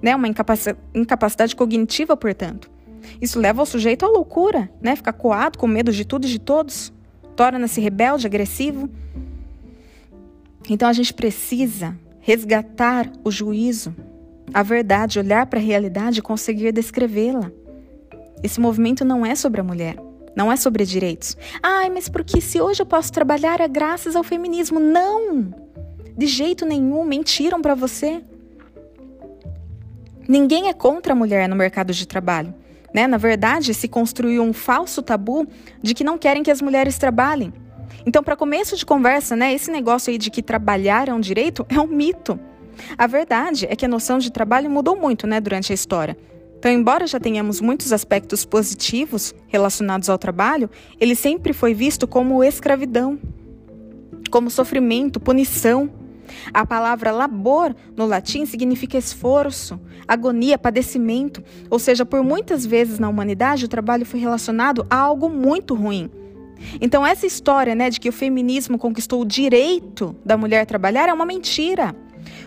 né? 0.00 0.14
Uma 0.14 0.28
incapacidade 0.28 1.56
cognitiva, 1.56 2.16
portanto. 2.16 2.73
Isso 3.20 3.38
leva 3.38 3.62
o 3.62 3.66
sujeito 3.66 4.04
à 4.04 4.08
loucura, 4.08 4.70
né? 4.80 4.96
Ficar 4.96 5.12
coado, 5.12 5.58
com 5.58 5.66
medo 5.66 5.92
de 5.92 6.04
tudo 6.04 6.26
e 6.26 6.30
de 6.30 6.38
todos. 6.38 6.92
Torna-se 7.36 7.80
rebelde, 7.80 8.26
agressivo. 8.26 8.88
Então 10.68 10.88
a 10.88 10.92
gente 10.92 11.12
precisa 11.12 11.96
resgatar 12.20 13.10
o 13.22 13.30
juízo, 13.30 13.94
a 14.52 14.62
verdade, 14.62 15.18
olhar 15.18 15.46
para 15.46 15.58
a 15.58 15.62
realidade 15.62 16.20
e 16.20 16.22
conseguir 16.22 16.72
descrevê-la. 16.72 17.50
esse 18.42 18.60
movimento 18.60 19.04
não 19.04 19.24
é 19.24 19.34
sobre 19.34 19.60
a 19.60 19.64
mulher. 19.64 19.96
Não 20.34 20.50
é 20.50 20.56
sobre 20.56 20.84
direitos. 20.84 21.36
Ai, 21.62 21.88
mas 21.90 22.08
porque 22.08 22.40
se 22.40 22.60
hoje 22.60 22.82
eu 22.82 22.86
posso 22.86 23.12
trabalhar 23.12 23.60
é 23.60 23.68
graças 23.68 24.16
ao 24.16 24.24
feminismo. 24.24 24.80
Não! 24.80 25.54
De 26.16 26.26
jeito 26.26 26.66
nenhum, 26.66 27.04
mentiram 27.04 27.62
para 27.62 27.74
você. 27.74 28.22
Ninguém 30.28 30.68
é 30.68 30.72
contra 30.72 31.12
a 31.12 31.16
mulher 31.16 31.48
no 31.48 31.54
mercado 31.54 31.92
de 31.92 32.06
trabalho. 32.06 32.54
Né? 32.94 33.08
Na 33.08 33.16
verdade, 33.16 33.74
se 33.74 33.88
construiu 33.88 34.42
um 34.44 34.52
falso 34.52 35.02
tabu 35.02 35.46
de 35.82 35.92
que 35.92 36.04
não 36.04 36.16
querem 36.16 36.44
que 36.44 36.50
as 36.50 36.62
mulheres 36.62 36.96
trabalhem. 36.96 37.52
Então, 38.06 38.22
para 38.22 38.36
começo 38.36 38.76
de 38.76 38.86
conversa, 38.86 39.34
né, 39.34 39.52
esse 39.52 39.70
negócio 39.70 40.12
aí 40.12 40.18
de 40.18 40.30
que 40.30 40.42
trabalhar 40.42 41.08
é 41.08 41.12
um 41.12 41.20
direito 41.20 41.66
é 41.68 41.80
um 41.80 41.88
mito. 41.88 42.38
A 42.96 43.06
verdade 43.06 43.66
é 43.68 43.74
que 43.74 43.84
a 43.84 43.88
noção 43.88 44.18
de 44.18 44.30
trabalho 44.30 44.70
mudou 44.70 44.96
muito 44.96 45.26
né, 45.26 45.40
durante 45.40 45.72
a 45.72 45.74
história. 45.74 46.16
Então, 46.58 46.72
embora 46.72 47.06
já 47.06 47.20
tenhamos 47.20 47.60
muitos 47.60 47.92
aspectos 47.92 48.44
positivos 48.44 49.34
relacionados 49.48 50.08
ao 50.08 50.16
trabalho, 50.16 50.70
ele 50.98 51.14
sempre 51.14 51.52
foi 51.52 51.74
visto 51.74 52.06
como 52.06 52.42
escravidão, 52.42 53.18
como 54.30 54.48
sofrimento, 54.50 55.20
punição. 55.20 55.90
A 56.52 56.66
palavra 56.66 57.10
labor 57.10 57.74
no 57.96 58.06
latim 58.06 58.46
significa 58.46 58.98
esforço, 58.98 59.80
agonia, 60.06 60.58
padecimento, 60.58 61.42
ou 61.70 61.78
seja, 61.78 62.04
por 62.04 62.22
muitas 62.22 62.64
vezes 62.64 62.98
na 62.98 63.08
humanidade 63.08 63.64
o 63.64 63.68
trabalho 63.68 64.06
foi 64.06 64.20
relacionado 64.20 64.86
a 64.88 64.96
algo 64.96 65.28
muito 65.28 65.74
ruim. 65.74 66.10
Então 66.80 67.06
essa 67.06 67.26
história, 67.26 67.74
né, 67.74 67.90
de 67.90 68.00
que 68.00 68.08
o 68.08 68.12
feminismo 68.12 68.78
conquistou 68.78 69.20
o 69.20 69.26
direito 69.26 70.14
da 70.24 70.36
mulher 70.36 70.66
trabalhar 70.66 71.08
é 71.08 71.12
uma 71.12 71.26
mentira. 71.26 71.94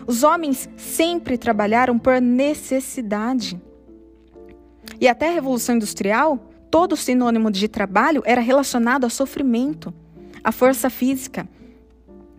Os 0.06 0.22
homens 0.22 0.68
sempre 0.76 1.38
trabalharam 1.38 1.98
por 1.98 2.20
necessidade. 2.20 3.60
E 5.00 5.06
até 5.06 5.28
a 5.28 5.32
Revolução 5.32 5.76
Industrial, 5.76 6.38
todo 6.70 6.96
sinônimo 6.96 7.50
de 7.50 7.68
trabalho 7.68 8.22
era 8.24 8.40
relacionado 8.40 9.04
a 9.04 9.10
sofrimento, 9.10 9.92
a 10.42 10.50
força 10.50 10.90
física. 10.90 11.48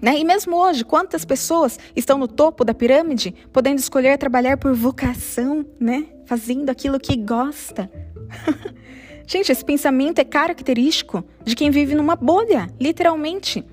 Né? 0.01 0.17
E 0.19 0.23
mesmo 0.23 0.55
hoje, 0.55 0.85
quantas 0.85 1.25
pessoas 1.25 1.77
estão 1.95 2.17
no 2.17 2.27
topo 2.27 2.63
da 2.63 2.73
pirâmide, 2.73 3.35
podendo 3.51 3.79
escolher 3.79 4.17
trabalhar 4.17 4.57
por 4.57 4.73
vocação, 4.73 5.65
né? 5.79 6.05
fazendo 6.25 6.69
aquilo 6.69 6.99
que 6.99 7.17
gosta? 7.17 7.91
Gente, 9.27 9.51
esse 9.51 9.63
pensamento 9.63 10.19
é 10.19 10.23
característico 10.23 11.23
de 11.43 11.55
quem 11.55 11.69
vive 11.69 11.93
numa 11.93 12.15
bolha, 12.15 12.67
literalmente. 12.79 13.63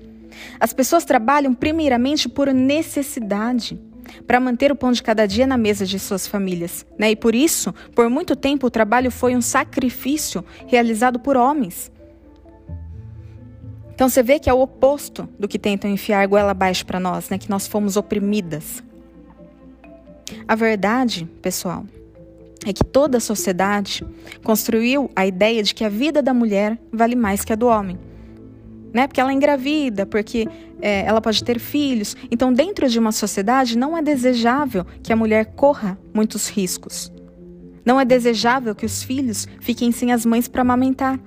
As 0.59 0.71
pessoas 0.71 1.03
trabalham 1.03 1.53
primeiramente 1.53 2.29
por 2.29 2.53
necessidade 2.53 3.79
para 4.25 4.39
manter 4.39 4.71
o 4.71 4.75
pão 4.75 4.91
de 4.91 5.01
cada 5.01 5.25
dia 5.25 5.47
na 5.47 5.57
mesa 5.57 5.85
de 5.85 5.97
suas 5.99 6.27
famílias. 6.27 6.85
Né? 6.97 7.11
E 7.11 7.15
por 7.15 7.33
isso, 7.33 7.73
por 7.95 8.09
muito 8.09 8.35
tempo, 8.35 8.67
o 8.67 8.71
trabalho 8.71 9.11
foi 9.11 9.35
um 9.35 9.41
sacrifício 9.41 10.43
realizado 10.67 11.19
por 11.19 11.35
homens. 11.35 11.91
Então 13.97 14.07
você 14.07 14.21
vê 14.21 14.37
que 14.37 14.47
é 14.47 14.53
o 14.53 14.61
oposto 14.61 15.27
do 15.39 15.47
que 15.47 15.57
tentam 15.57 15.89
enfiar 15.89 16.27
goela 16.27 16.51
abaixo 16.51 16.85
para 16.85 16.99
nós, 16.99 17.31
né? 17.31 17.39
que 17.39 17.49
nós 17.49 17.65
fomos 17.65 17.97
oprimidas. 17.97 18.83
A 20.47 20.53
verdade, 20.53 21.25
pessoal, 21.41 21.83
é 22.63 22.71
que 22.71 22.83
toda 22.83 23.17
a 23.17 23.19
sociedade 23.19 24.05
construiu 24.43 25.09
a 25.15 25.25
ideia 25.25 25.63
de 25.63 25.73
que 25.73 25.83
a 25.83 25.89
vida 25.89 26.21
da 26.21 26.31
mulher 26.31 26.77
vale 26.93 27.15
mais 27.15 27.43
que 27.43 27.51
a 27.51 27.55
do 27.55 27.65
homem 27.65 27.97
né? 28.93 29.07
Porque 29.07 29.21
ela 29.21 29.31
é 29.31 29.33
engravida, 29.33 30.05
porque 30.05 30.47
é, 30.81 31.01
ela 31.05 31.21
pode 31.21 31.43
ter 31.43 31.59
filhos. 31.59 32.15
Então, 32.31 32.51
dentro 32.51 32.89
de 32.89 32.97
uma 32.97 33.11
sociedade, 33.11 33.77
não 33.77 33.97
é 33.97 34.01
desejável 34.01 34.85
que 35.03 35.11
a 35.11 35.15
mulher 35.15 35.53
corra 35.55 35.97
muitos 36.13 36.49
riscos. 36.49 37.11
Não 37.85 37.99
é 37.99 38.05
desejável 38.05 38.73
que 38.73 38.85
os 38.85 39.03
filhos 39.03 39.47
fiquem 39.61 39.91
sem 39.91 40.11
as 40.11 40.25
mães 40.25 40.47
para 40.47 40.61
amamentar. 40.61 41.19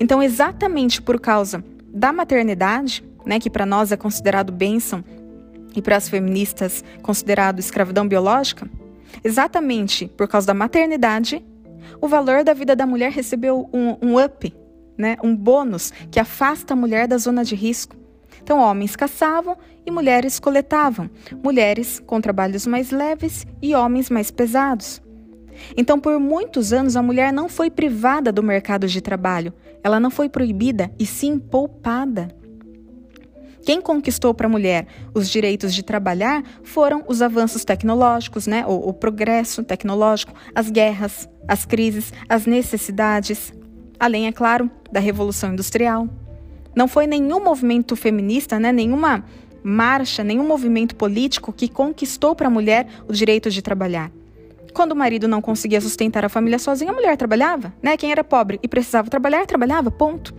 Então, 0.00 0.20
exatamente 0.20 1.00
por 1.00 1.20
causa 1.20 1.64
da 1.88 2.12
maternidade, 2.12 3.04
né, 3.24 3.38
que 3.38 3.50
para 3.50 3.66
nós 3.66 3.92
é 3.92 3.96
considerado 3.96 4.52
bênção 4.52 5.04
e 5.74 5.82
para 5.82 5.96
as 5.96 6.08
feministas 6.08 6.84
considerado 7.02 7.58
escravidão 7.58 8.06
biológica, 8.06 8.68
exatamente 9.22 10.06
por 10.16 10.28
causa 10.28 10.46
da 10.46 10.54
maternidade, 10.54 11.44
o 12.00 12.08
valor 12.08 12.44
da 12.44 12.52
vida 12.52 12.76
da 12.76 12.86
mulher 12.86 13.10
recebeu 13.10 13.68
um, 13.72 13.96
um 14.02 14.24
up 14.24 14.54
né, 14.98 15.16
um 15.22 15.34
bônus 15.34 15.92
que 16.10 16.18
afasta 16.18 16.74
a 16.74 16.76
mulher 16.76 17.06
da 17.06 17.16
zona 17.16 17.44
de 17.44 17.54
risco. 17.54 17.96
Então, 18.42 18.58
homens 18.58 18.96
caçavam 18.96 19.56
e 19.86 19.90
mulheres 19.90 20.40
coletavam, 20.40 21.08
mulheres 21.42 22.02
com 22.04 22.20
trabalhos 22.20 22.66
mais 22.66 22.90
leves 22.90 23.46
e 23.62 23.74
homens 23.74 24.10
mais 24.10 24.30
pesados. 24.30 25.00
Então, 25.76 26.00
por 26.00 26.18
muitos 26.18 26.72
anos, 26.72 26.96
a 26.96 27.02
mulher 27.02 27.32
não 27.32 27.48
foi 27.48 27.70
privada 27.70 28.32
do 28.32 28.42
mercado 28.42 28.86
de 28.86 29.00
trabalho, 29.00 29.52
ela 29.82 30.00
não 30.00 30.10
foi 30.10 30.28
proibida 30.28 30.90
e 30.98 31.06
sim 31.06 31.38
poupada. 31.38 32.28
Quem 33.64 33.82
conquistou 33.82 34.32
para 34.32 34.46
a 34.46 34.50
mulher 34.50 34.86
os 35.12 35.28
direitos 35.28 35.74
de 35.74 35.82
trabalhar 35.82 36.42
foram 36.62 37.04
os 37.06 37.20
avanços 37.20 37.64
tecnológicos, 37.64 38.46
né? 38.46 38.64
o, 38.66 38.88
o 38.88 38.92
progresso 38.94 39.62
tecnológico, 39.62 40.32
as 40.54 40.70
guerras, 40.70 41.28
as 41.46 41.66
crises, 41.66 42.12
as 42.28 42.46
necessidades, 42.46 43.52
além, 44.00 44.26
é 44.26 44.32
claro, 44.32 44.70
da 44.90 45.00
Revolução 45.00 45.52
Industrial. 45.52 46.08
Não 46.74 46.88
foi 46.88 47.06
nenhum 47.06 47.42
movimento 47.42 47.94
feminista, 47.96 48.58
né, 48.58 48.72
nenhuma 48.72 49.24
marcha, 49.62 50.24
nenhum 50.24 50.46
movimento 50.46 50.94
político 50.94 51.52
que 51.52 51.68
conquistou 51.68 52.34
para 52.34 52.46
a 52.46 52.50
mulher 52.50 52.86
o 53.08 53.12
direito 53.12 53.50
de 53.50 53.60
trabalhar. 53.60 54.10
Quando 54.72 54.92
o 54.92 54.96
marido 54.96 55.26
não 55.26 55.40
conseguia 55.40 55.80
sustentar 55.80 56.24
a 56.24 56.28
família 56.28 56.58
sozinho, 56.58 56.90
a 56.90 56.94
mulher 56.94 57.16
trabalhava, 57.16 57.72
né? 57.82 57.96
Quem 57.96 58.12
era 58.12 58.22
pobre 58.22 58.58
e 58.62 58.68
precisava 58.68 59.10
trabalhar, 59.10 59.46
trabalhava, 59.46 59.90
ponto. 59.90 60.34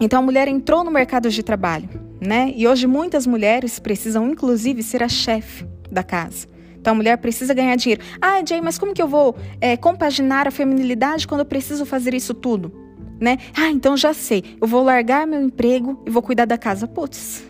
Então 0.00 0.20
a 0.20 0.22
mulher 0.22 0.48
entrou 0.48 0.84
no 0.84 0.90
mercado 0.90 1.28
de 1.28 1.42
trabalho, 1.42 1.88
né? 2.20 2.52
E 2.56 2.66
hoje 2.68 2.86
muitas 2.86 3.26
mulheres 3.26 3.78
precisam 3.78 4.30
inclusive 4.30 4.82
ser 4.82 5.02
a 5.02 5.08
chefe 5.08 5.66
da 5.90 6.02
casa. 6.02 6.46
Então 6.80 6.92
a 6.92 6.96
mulher 6.96 7.16
precisa 7.18 7.52
ganhar 7.52 7.76
dinheiro. 7.76 8.02
Ah, 8.20 8.40
Jay, 8.44 8.60
mas 8.60 8.78
como 8.78 8.94
que 8.94 9.02
eu 9.02 9.08
vou 9.08 9.36
é, 9.60 9.76
compaginar 9.76 10.46
a 10.46 10.50
feminilidade 10.50 11.26
quando 11.26 11.40
eu 11.40 11.46
preciso 11.46 11.84
fazer 11.84 12.14
isso 12.14 12.32
tudo? 12.32 12.72
Né? 13.20 13.38
Ah, 13.54 13.68
então 13.68 13.96
já 13.96 14.14
sei. 14.14 14.56
Eu 14.60 14.68
vou 14.68 14.82
largar 14.84 15.26
meu 15.26 15.42
emprego 15.42 16.00
e 16.06 16.10
vou 16.10 16.22
cuidar 16.22 16.44
da 16.44 16.56
casa. 16.56 16.86
Putz. 16.86 17.44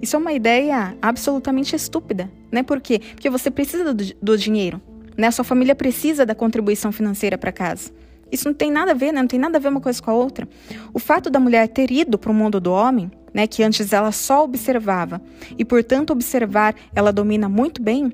Isso 0.00 0.16
é 0.16 0.18
uma 0.18 0.32
ideia 0.32 0.96
absolutamente 1.02 1.74
estúpida, 1.74 2.30
né? 2.50 2.62
Por 2.62 2.80
quê? 2.80 3.00
Porque 3.14 3.28
você 3.28 3.50
precisa 3.50 3.92
do, 3.92 4.04
do 4.20 4.38
dinheiro, 4.38 4.80
né? 5.16 5.30
Sua 5.30 5.44
família 5.44 5.74
precisa 5.74 6.24
da 6.24 6.34
contribuição 6.34 6.92
financeira 6.92 7.36
para 7.36 7.52
casa. 7.52 7.90
Isso 8.30 8.46
não 8.46 8.54
tem 8.54 8.70
nada 8.70 8.92
a 8.92 8.94
ver, 8.94 9.12
né? 9.12 9.20
Não 9.20 9.28
tem 9.28 9.40
nada 9.40 9.58
a 9.58 9.60
ver 9.60 9.68
uma 9.68 9.80
coisa 9.80 10.00
com 10.02 10.10
a 10.10 10.14
outra. 10.14 10.48
O 10.92 10.98
fato 10.98 11.30
da 11.30 11.40
mulher 11.40 11.66
ter 11.68 11.90
ido 11.90 12.18
para 12.18 12.30
o 12.30 12.34
mundo 12.34 12.60
do 12.60 12.70
homem 12.70 13.10
né, 13.32 13.46
que 13.46 13.62
antes 13.62 13.92
ela 13.92 14.12
só 14.12 14.44
observava, 14.44 15.20
e 15.56 15.64
por 15.64 15.84
tanto 15.84 16.12
observar 16.12 16.74
ela 16.94 17.12
domina 17.12 17.48
muito 17.48 17.82
bem. 17.82 18.12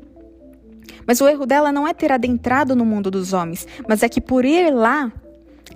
Mas 1.06 1.20
o 1.20 1.28
erro 1.28 1.46
dela 1.46 1.72
não 1.72 1.86
é 1.86 1.94
ter 1.94 2.12
adentrado 2.12 2.74
no 2.74 2.84
mundo 2.84 3.10
dos 3.10 3.32
homens, 3.32 3.66
mas 3.88 4.02
é 4.02 4.08
que 4.08 4.20
por 4.20 4.44
ir 4.44 4.70
lá, 4.70 5.12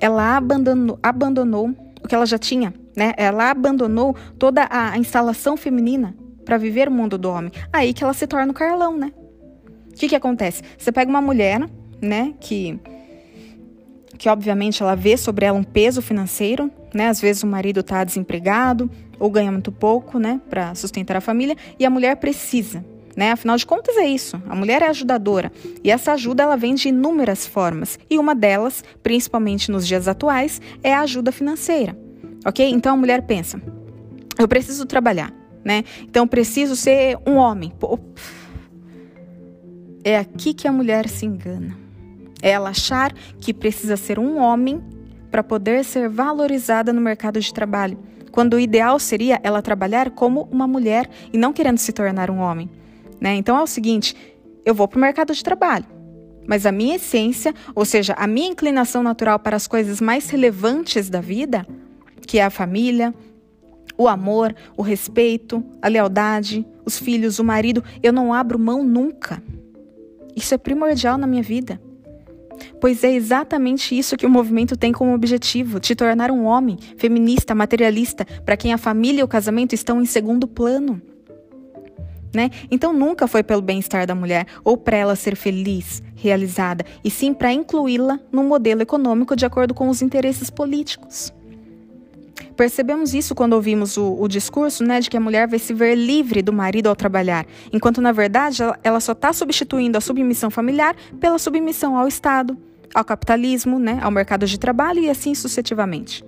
ela 0.00 0.36
abandonou, 0.36 0.98
abandonou 1.02 1.70
o 2.02 2.08
que 2.08 2.14
ela 2.14 2.26
já 2.26 2.38
tinha, 2.38 2.72
né? 2.98 3.14
Ela 3.16 3.50
abandonou 3.50 4.16
toda 4.36 4.66
a, 4.68 4.98
instalação 4.98 5.56
feminina 5.56 6.16
para 6.44 6.58
viver 6.58 6.88
o 6.88 6.90
mundo 6.90 7.16
do 7.16 7.30
homem. 7.30 7.52
Aí 7.72 7.94
que 7.94 8.02
ela 8.02 8.12
se 8.12 8.26
torna 8.26 8.50
o 8.50 8.54
Carlão, 8.54 8.96
né? 8.96 9.12
O 9.88 9.94
que 9.94 10.08
que 10.08 10.16
acontece? 10.16 10.62
Você 10.76 10.90
pega 10.90 11.08
uma 11.08 11.22
mulher, 11.22 11.60
né, 12.02 12.34
que 12.40 12.78
que 14.16 14.28
obviamente 14.28 14.82
ela 14.82 14.96
vê 14.96 15.16
sobre 15.16 15.46
ela 15.46 15.56
um 15.56 15.62
peso 15.62 16.02
financeiro, 16.02 16.68
né? 16.92 17.06
Às 17.06 17.20
vezes 17.20 17.44
o 17.44 17.46
marido 17.46 17.80
está 17.80 18.02
desempregado 18.02 18.90
ou 19.16 19.30
ganha 19.30 19.52
muito 19.52 19.70
pouco, 19.70 20.18
né, 20.18 20.40
para 20.50 20.74
sustentar 20.74 21.16
a 21.16 21.20
família, 21.20 21.56
e 21.78 21.86
a 21.86 21.90
mulher 21.90 22.16
precisa, 22.16 22.84
né? 23.16 23.30
Afinal 23.30 23.56
de 23.56 23.64
contas 23.64 23.96
é 23.96 24.08
isso. 24.08 24.42
A 24.48 24.56
mulher 24.56 24.82
é 24.82 24.88
ajudadora 24.88 25.52
e 25.84 25.90
essa 25.92 26.14
ajuda 26.14 26.42
ela 26.42 26.56
vem 26.56 26.74
de 26.74 26.88
inúmeras 26.88 27.46
formas 27.46 27.96
e 28.10 28.18
uma 28.18 28.34
delas, 28.34 28.82
principalmente 29.04 29.70
nos 29.70 29.86
dias 29.86 30.08
atuais, 30.08 30.60
é 30.82 30.92
a 30.92 31.02
ajuda 31.02 31.30
financeira. 31.30 32.07
Ok? 32.44 32.68
Então 32.68 32.94
a 32.94 32.96
mulher 32.96 33.22
pensa: 33.22 33.60
eu 34.38 34.46
preciso 34.46 34.86
trabalhar, 34.86 35.32
né? 35.64 35.84
Então 36.02 36.26
preciso 36.26 36.76
ser 36.76 37.18
um 37.26 37.36
homem. 37.36 37.72
Pô, 37.78 37.98
é 40.04 40.16
aqui 40.16 40.54
que 40.54 40.68
a 40.68 40.72
mulher 40.72 41.08
se 41.08 41.26
engana. 41.26 41.76
É 42.40 42.50
ela 42.50 42.70
achar 42.70 43.12
que 43.40 43.52
precisa 43.52 43.96
ser 43.96 44.18
um 44.18 44.38
homem 44.38 44.80
para 45.30 45.42
poder 45.42 45.84
ser 45.84 46.08
valorizada 46.08 46.92
no 46.92 47.00
mercado 47.00 47.40
de 47.40 47.52
trabalho, 47.52 47.98
quando 48.30 48.54
o 48.54 48.60
ideal 48.60 48.98
seria 48.98 49.40
ela 49.42 49.60
trabalhar 49.60 50.10
como 50.10 50.48
uma 50.50 50.66
mulher 50.66 51.10
e 51.32 51.36
não 51.36 51.52
querendo 51.52 51.78
se 51.78 51.92
tornar 51.92 52.30
um 52.30 52.38
homem. 52.38 52.70
Né? 53.20 53.34
Então 53.34 53.56
é 53.58 53.62
o 53.62 53.66
seguinte: 53.66 54.14
eu 54.64 54.74
vou 54.74 54.86
para 54.86 54.98
o 54.98 55.00
mercado 55.00 55.34
de 55.34 55.42
trabalho, 55.42 55.86
mas 56.46 56.64
a 56.64 56.72
minha 56.72 56.96
essência, 56.96 57.52
ou 57.74 57.84
seja, 57.84 58.14
a 58.14 58.26
minha 58.26 58.48
inclinação 58.48 59.02
natural 59.02 59.38
para 59.38 59.56
as 59.56 59.66
coisas 59.66 60.00
mais 60.00 60.30
relevantes 60.30 61.10
da 61.10 61.20
vida, 61.20 61.66
que 62.28 62.38
é 62.38 62.44
a 62.44 62.50
família, 62.50 63.14
o 63.96 64.06
amor, 64.06 64.54
o 64.76 64.82
respeito, 64.82 65.64
a 65.80 65.88
lealdade, 65.88 66.64
os 66.84 66.98
filhos, 66.98 67.38
o 67.38 67.44
marido, 67.44 67.82
eu 68.02 68.12
não 68.12 68.34
abro 68.34 68.58
mão 68.58 68.84
nunca. 68.84 69.42
Isso 70.36 70.54
é 70.54 70.58
primordial 70.58 71.16
na 71.16 71.26
minha 71.26 71.42
vida. 71.42 71.80
Pois 72.80 73.02
é 73.02 73.12
exatamente 73.12 73.96
isso 73.96 74.16
que 74.16 74.26
o 74.26 74.30
movimento 74.30 74.76
tem 74.76 74.92
como 74.92 75.14
objetivo: 75.14 75.80
te 75.80 75.94
tornar 75.94 76.30
um 76.30 76.44
homem 76.44 76.76
feminista, 76.98 77.54
materialista, 77.54 78.26
para 78.44 78.56
quem 78.58 78.74
a 78.74 78.78
família 78.78 79.20
e 79.20 79.24
o 79.24 79.28
casamento 79.28 79.74
estão 79.74 80.02
em 80.02 80.06
segundo 80.06 80.46
plano. 80.46 81.00
Né? 82.34 82.50
Então 82.70 82.92
nunca 82.92 83.26
foi 83.26 83.42
pelo 83.42 83.62
bem-estar 83.62 84.06
da 84.06 84.14
mulher 84.14 84.46
ou 84.62 84.76
para 84.76 84.98
ela 84.98 85.16
ser 85.16 85.34
feliz, 85.34 86.02
realizada, 86.14 86.84
e 87.02 87.10
sim 87.10 87.32
para 87.32 87.54
incluí-la 87.54 88.20
no 88.30 88.44
modelo 88.44 88.82
econômico 88.82 89.34
de 89.34 89.46
acordo 89.46 89.72
com 89.72 89.88
os 89.88 90.02
interesses 90.02 90.50
políticos. 90.50 91.32
Percebemos 92.58 93.14
isso 93.14 93.36
quando 93.36 93.52
ouvimos 93.52 93.96
o, 93.96 94.16
o, 94.20 94.26
discurso 94.26 94.82
né, 94.82 94.98
de 94.98 95.08
que 95.08 95.16
a 95.16 95.20
mulher 95.20 95.46
vai 95.46 95.60
se 95.60 95.72
ver 95.72 95.94
livre 95.94 96.42
do 96.42 96.52
marido 96.52 96.88
ao 96.88 96.96
trabalhar, 96.96 97.46
enquanto 97.72 98.00
na 98.00 98.10
verdade 98.10 98.64
ela, 98.64 98.76
ela 98.82 98.98
só 98.98 99.12
está 99.12 99.32
substituindo 99.32 99.96
a 99.96 100.00
submissão 100.00 100.50
familiar 100.50 100.96
pela 101.20 101.38
submissão 101.38 101.96
ao 101.96 102.08
Estado, 102.08 102.58
ao 102.92 103.04
capitalismo, 103.04 103.78
né, 103.78 104.00
ao 104.02 104.10
mercado 104.10 104.44
de 104.44 104.58
trabalho 104.58 104.98
e 104.98 105.08
assim 105.08 105.36
sucessivamente. 105.36 106.24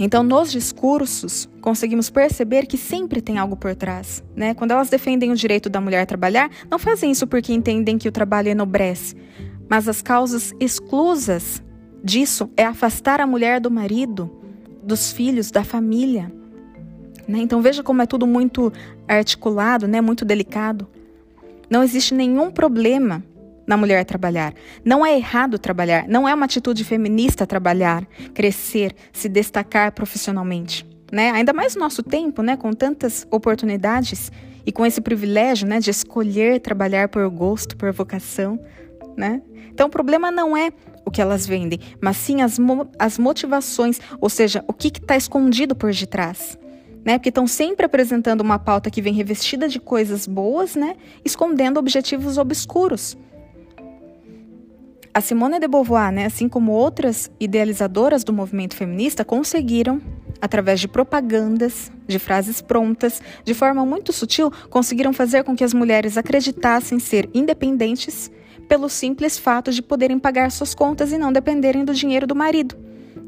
Então, 0.00 0.24
nos 0.24 0.50
discursos, 0.50 1.48
conseguimos 1.60 2.10
perceber 2.10 2.66
que 2.66 2.76
sempre 2.76 3.22
tem 3.22 3.38
algo 3.38 3.56
por 3.56 3.72
trás. 3.76 4.22
Né? 4.34 4.52
Quando 4.52 4.72
elas 4.72 4.90
defendem 4.90 5.30
o 5.30 5.36
direito 5.36 5.70
da 5.70 5.80
mulher 5.80 6.02
a 6.02 6.06
trabalhar, 6.06 6.50
não 6.68 6.78
fazem 6.78 7.12
isso 7.12 7.24
porque 7.28 7.52
entendem 7.52 7.98
que 7.98 8.08
o 8.08 8.12
trabalho 8.12 8.48
enobrece, 8.48 9.14
mas 9.70 9.88
as 9.88 10.02
causas 10.02 10.52
exclusas 10.58 11.62
disso 12.02 12.50
é 12.56 12.64
afastar 12.64 13.20
a 13.20 13.26
mulher 13.28 13.60
do 13.60 13.70
marido, 13.70 14.42
dos 14.86 15.12
filhos, 15.12 15.50
da 15.50 15.64
família. 15.64 16.32
Né? 17.26 17.40
Então, 17.40 17.60
veja 17.60 17.82
como 17.82 18.00
é 18.00 18.06
tudo 18.06 18.26
muito 18.26 18.72
articulado, 19.08 19.88
né? 19.88 20.00
muito 20.00 20.24
delicado. 20.24 20.86
Não 21.68 21.82
existe 21.82 22.14
nenhum 22.14 22.50
problema 22.50 23.22
na 23.66 23.76
mulher 23.76 24.04
trabalhar. 24.04 24.54
Não 24.84 25.04
é 25.04 25.16
errado 25.16 25.58
trabalhar, 25.58 26.06
não 26.08 26.28
é 26.28 26.32
uma 26.32 26.44
atitude 26.44 26.84
feminista 26.84 27.46
trabalhar, 27.46 28.06
crescer, 28.32 28.94
se 29.12 29.28
destacar 29.28 29.90
profissionalmente. 29.92 30.86
Né? 31.10 31.30
Ainda 31.32 31.52
mais 31.52 31.74
no 31.74 31.80
nosso 31.80 32.02
tempo, 32.02 32.42
né? 32.42 32.56
com 32.56 32.72
tantas 32.72 33.26
oportunidades 33.30 34.30
e 34.64 34.70
com 34.70 34.86
esse 34.86 35.00
privilégio 35.00 35.66
né? 35.66 35.80
de 35.80 35.90
escolher 35.90 36.60
trabalhar 36.60 37.08
por 37.08 37.28
gosto, 37.28 37.76
por 37.76 37.92
vocação. 37.92 38.58
Né? 39.16 39.42
Então, 39.76 39.88
o 39.88 39.90
problema 39.90 40.30
não 40.30 40.56
é 40.56 40.72
o 41.04 41.10
que 41.10 41.20
elas 41.20 41.46
vendem, 41.46 41.78
mas 42.00 42.16
sim 42.16 42.40
as, 42.40 42.58
mo 42.58 42.88
as 42.98 43.18
motivações, 43.18 44.00
ou 44.18 44.30
seja, 44.30 44.64
o 44.66 44.72
que 44.72 44.88
está 44.88 45.18
escondido 45.18 45.76
por 45.76 45.92
detrás. 45.92 46.58
Né? 47.04 47.18
Porque 47.18 47.28
estão 47.28 47.46
sempre 47.46 47.84
apresentando 47.84 48.40
uma 48.40 48.58
pauta 48.58 48.90
que 48.90 49.02
vem 49.02 49.12
revestida 49.12 49.68
de 49.68 49.78
coisas 49.78 50.26
boas, 50.26 50.74
né? 50.74 50.96
escondendo 51.22 51.78
objetivos 51.78 52.38
obscuros. 52.38 53.18
A 55.12 55.20
Simone 55.20 55.60
de 55.60 55.68
Beauvoir, 55.68 56.10
né, 56.10 56.24
assim 56.24 56.48
como 56.48 56.72
outras 56.72 57.30
idealizadoras 57.38 58.24
do 58.24 58.32
movimento 58.32 58.74
feminista, 58.74 59.26
conseguiram, 59.26 60.00
através 60.40 60.80
de 60.80 60.88
propagandas, 60.88 61.92
de 62.06 62.18
frases 62.18 62.62
prontas, 62.62 63.20
de 63.44 63.52
forma 63.52 63.84
muito 63.84 64.10
sutil, 64.10 64.50
conseguiram 64.70 65.12
fazer 65.12 65.44
com 65.44 65.54
que 65.54 65.64
as 65.64 65.74
mulheres 65.74 66.16
acreditassem 66.16 66.98
ser 66.98 67.28
independentes 67.34 68.30
pelo 68.68 68.88
simples 68.88 69.38
fato 69.38 69.70
de 69.70 69.82
poderem 69.82 70.18
pagar 70.18 70.50
suas 70.50 70.74
contas 70.74 71.12
e 71.12 71.18
não 71.18 71.32
dependerem 71.32 71.84
do 71.84 71.94
dinheiro 71.94 72.26
do 72.26 72.34
marido. 72.34 72.76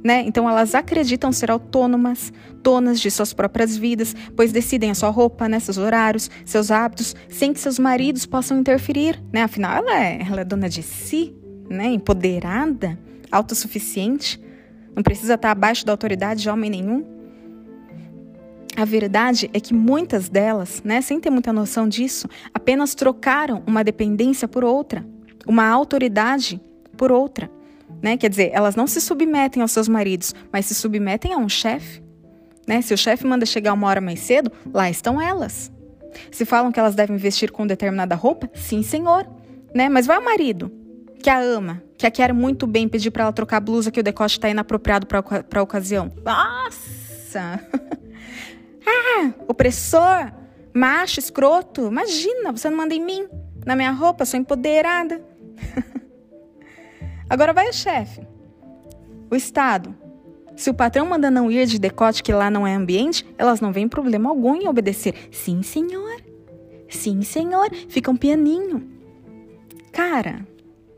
Né? 0.02 0.22
Então 0.26 0.48
elas 0.48 0.74
acreditam 0.74 1.32
ser 1.32 1.50
autônomas, 1.50 2.32
donas 2.62 3.00
de 3.00 3.10
suas 3.10 3.32
próprias 3.32 3.76
vidas, 3.76 4.14
pois 4.36 4.52
decidem 4.52 4.90
a 4.90 4.94
sua 4.94 5.10
roupa, 5.10 5.48
né, 5.48 5.58
seus 5.58 5.76
horários, 5.76 6.30
seus 6.44 6.70
hábitos, 6.70 7.16
sem 7.28 7.52
que 7.52 7.58
seus 7.58 7.78
maridos 7.78 8.24
possam 8.24 8.58
interferir. 8.58 9.20
Né? 9.32 9.42
Afinal, 9.42 9.76
ela 9.78 10.00
é, 10.00 10.20
ela 10.20 10.40
é 10.42 10.44
dona 10.44 10.68
de 10.68 10.82
si, 10.82 11.34
né, 11.68 11.86
empoderada, 11.86 12.98
autossuficiente, 13.30 14.40
não 14.94 15.02
precisa 15.02 15.34
estar 15.34 15.50
abaixo 15.50 15.84
da 15.84 15.92
autoridade 15.92 16.42
de 16.42 16.50
homem 16.50 16.70
nenhum. 16.70 17.04
A 18.76 18.84
verdade 18.84 19.50
é 19.52 19.58
que 19.58 19.74
muitas 19.74 20.28
delas, 20.28 20.82
né, 20.84 21.00
sem 21.00 21.18
ter 21.18 21.30
muita 21.30 21.52
noção 21.52 21.88
disso, 21.88 22.28
apenas 22.54 22.94
trocaram 22.94 23.62
uma 23.66 23.82
dependência 23.82 24.46
por 24.46 24.62
outra, 24.62 25.04
uma 25.48 25.66
autoridade 25.66 26.60
por 26.96 27.10
outra. 27.10 27.50
Né? 28.02 28.18
Quer 28.18 28.28
dizer, 28.28 28.50
elas 28.52 28.76
não 28.76 28.86
se 28.86 29.00
submetem 29.00 29.62
aos 29.62 29.72
seus 29.72 29.88
maridos, 29.88 30.34
mas 30.52 30.66
se 30.66 30.74
submetem 30.74 31.32
a 31.32 31.38
um 31.38 31.48
chefe. 31.48 32.02
Né? 32.66 32.82
Se 32.82 32.92
o 32.92 32.98
chefe 32.98 33.26
manda 33.26 33.46
chegar 33.46 33.72
uma 33.72 33.88
hora 33.88 34.00
mais 34.00 34.20
cedo, 34.20 34.52
lá 34.72 34.90
estão 34.90 35.20
elas. 35.20 35.72
Se 36.30 36.44
falam 36.44 36.70
que 36.70 36.78
elas 36.78 36.94
devem 36.94 37.16
vestir 37.16 37.50
com 37.50 37.66
determinada 37.66 38.14
roupa, 38.14 38.50
sim, 38.54 38.82
senhor. 38.82 39.26
Né? 39.74 39.88
Mas 39.88 40.06
vai 40.06 40.18
o 40.18 40.24
marido 40.24 40.70
que 41.20 41.30
a 41.30 41.40
ama, 41.40 41.82
que 41.96 42.06
a 42.06 42.10
quer 42.10 42.32
muito 42.32 42.66
bem, 42.66 42.86
pedir 42.86 43.10
para 43.10 43.24
ela 43.24 43.32
trocar 43.32 43.56
a 43.56 43.60
blusa 43.60 43.90
que 43.90 43.98
o 43.98 44.02
decote 44.02 44.38
está 44.38 44.48
inapropriado 44.48 45.06
para 45.06 45.22
a 45.54 45.62
ocasião. 45.62 46.12
Nossa! 46.24 47.60
ah, 48.86 49.32
opressor, 49.48 50.30
macho, 50.74 51.18
escroto. 51.18 51.88
Imagina, 51.88 52.52
você 52.52 52.70
não 52.70 52.76
manda 52.76 52.94
em 52.94 53.04
mim, 53.04 53.26
na 53.66 53.74
minha 53.74 53.90
roupa, 53.90 54.24
sou 54.24 54.38
empoderada. 54.38 55.27
Agora 57.28 57.52
vai 57.52 57.68
o 57.68 57.72
chefe, 57.72 58.26
o 59.30 59.34
Estado. 59.36 59.94
Se 60.56 60.70
o 60.70 60.74
patrão 60.74 61.06
manda 61.06 61.30
não 61.30 61.50
ir 61.50 61.66
de 61.66 61.78
decote 61.78 62.22
que 62.22 62.32
lá 62.32 62.50
não 62.50 62.66
é 62.66 62.74
ambiente, 62.74 63.24
elas 63.38 63.60
não 63.60 63.72
veem 63.72 63.88
problema 63.88 64.28
algum 64.28 64.56
em 64.56 64.66
obedecer. 64.66 65.14
Sim, 65.30 65.62
senhor. 65.62 66.20
Sim, 66.88 67.22
senhor. 67.22 67.68
Fica 67.88 68.10
um 68.10 68.16
pianinho. 68.16 68.88
Cara, 69.92 70.44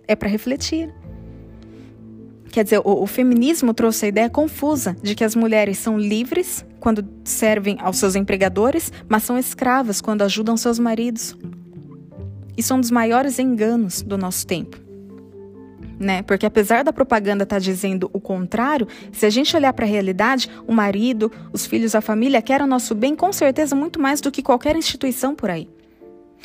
é 0.09 0.17
para 0.17 0.31
refletir. 0.31 0.91
Quer 2.51 2.65
dizer, 2.65 2.79
o, 2.79 3.03
o, 3.03 3.07
feminismo 3.07 3.73
trouxe 3.73 4.07
a 4.07 4.09
ideia 4.09 4.31
confusa 4.31 4.97
de 5.03 5.15
que 5.15 5.23
as 5.23 5.37
mulheres 5.37 5.79
são 5.79 5.99
livres 5.99 6.65
quando 6.81 7.07
servem 7.23 7.77
aos 7.81 7.99
seus 7.99 8.17
empregadores, 8.17 8.93
mas 9.09 9.23
são 9.23 9.39
escravas 9.39 10.01
quando 10.01 10.23
ajudam 10.23 10.57
seus 10.57 10.79
maridos. 10.79 11.37
Isso 12.61 12.75
é 12.75 12.77
um 12.77 12.81
dos 12.81 12.91
maiores 12.91 13.39
enganos 13.39 14.03
do 14.03 14.19
nosso 14.19 14.47
tempo. 14.47 14.77
Né? 15.99 16.21
Porque 16.21 16.45
apesar 16.45 16.85
da 16.85 16.93
propaganda 16.93 17.45
estar 17.45 17.57
tá 17.57 17.59
dizendo 17.59 18.11
o 18.13 18.21
contrário, 18.21 18.87
se 19.11 19.25
a 19.25 19.31
gente 19.31 19.57
olhar 19.57 19.73
para 19.73 19.87
a 19.87 19.89
realidade, 19.89 20.51
o 20.67 20.73
marido, 20.75 21.33
os 21.55 21.65
filhos, 21.65 21.95
a 21.95 22.03
família 22.03 22.43
querem 22.43 22.67
o 22.67 22.69
nosso 22.69 22.95
bem 22.95 23.17
com 23.17 23.33
certeza 23.33 23.75
muito 23.75 23.99
mais 23.99 24.21
do 24.21 24.31
que 24.31 24.43
qualquer 24.43 24.77
instituição 24.77 25.35
por 25.35 25.49
aí. 25.49 25.71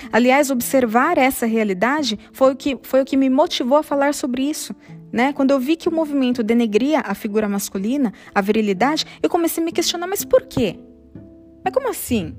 Aliás, 0.09 0.49
observar 0.49 1.17
essa 1.17 1.45
realidade 1.45 2.17
foi 2.31 2.53
o 2.53 2.55
que, 2.55 2.79
foi 2.81 3.01
o 3.01 3.05
que 3.05 3.17
me 3.17 3.29
motivou 3.29 3.79
a 3.79 3.83
falar 3.83 4.13
sobre 4.13 4.49
isso. 4.49 4.73
Né? 5.11 5.33
Quando 5.33 5.51
eu 5.51 5.59
vi 5.59 5.75
que 5.75 5.89
o 5.89 5.91
movimento 5.91 6.41
denegria 6.41 7.01
a 7.01 7.13
figura 7.13 7.49
masculina, 7.49 8.13
a 8.33 8.39
virilidade, 8.39 9.05
eu 9.21 9.29
comecei 9.29 9.61
a 9.61 9.65
me 9.65 9.73
questionar, 9.73 10.07
mas 10.07 10.23
por 10.23 10.43
quê? 10.43 10.79
Mas 11.61 11.73
como 11.73 11.89
assim? 11.89 12.33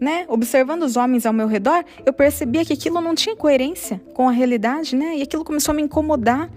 Né? 0.00 0.26
Observando 0.28 0.82
os 0.82 0.96
homens 0.96 1.24
ao 1.24 1.32
meu 1.32 1.46
redor, 1.46 1.84
eu 2.04 2.12
percebia 2.12 2.64
que 2.64 2.72
aquilo 2.72 3.00
não 3.00 3.14
tinha 3.14 3.36
coerência 3.36 4.00
com 4.12 4.28
a 4.28 4.32
realidade, 4.32 4.96
né? 4.96 5.16
E 5.16 5.22
aquilo 5.22 5.44
começou 5.44 5.72
a 5.72 5.76
me 5.76 5.82
incomodar. 5.82 6.50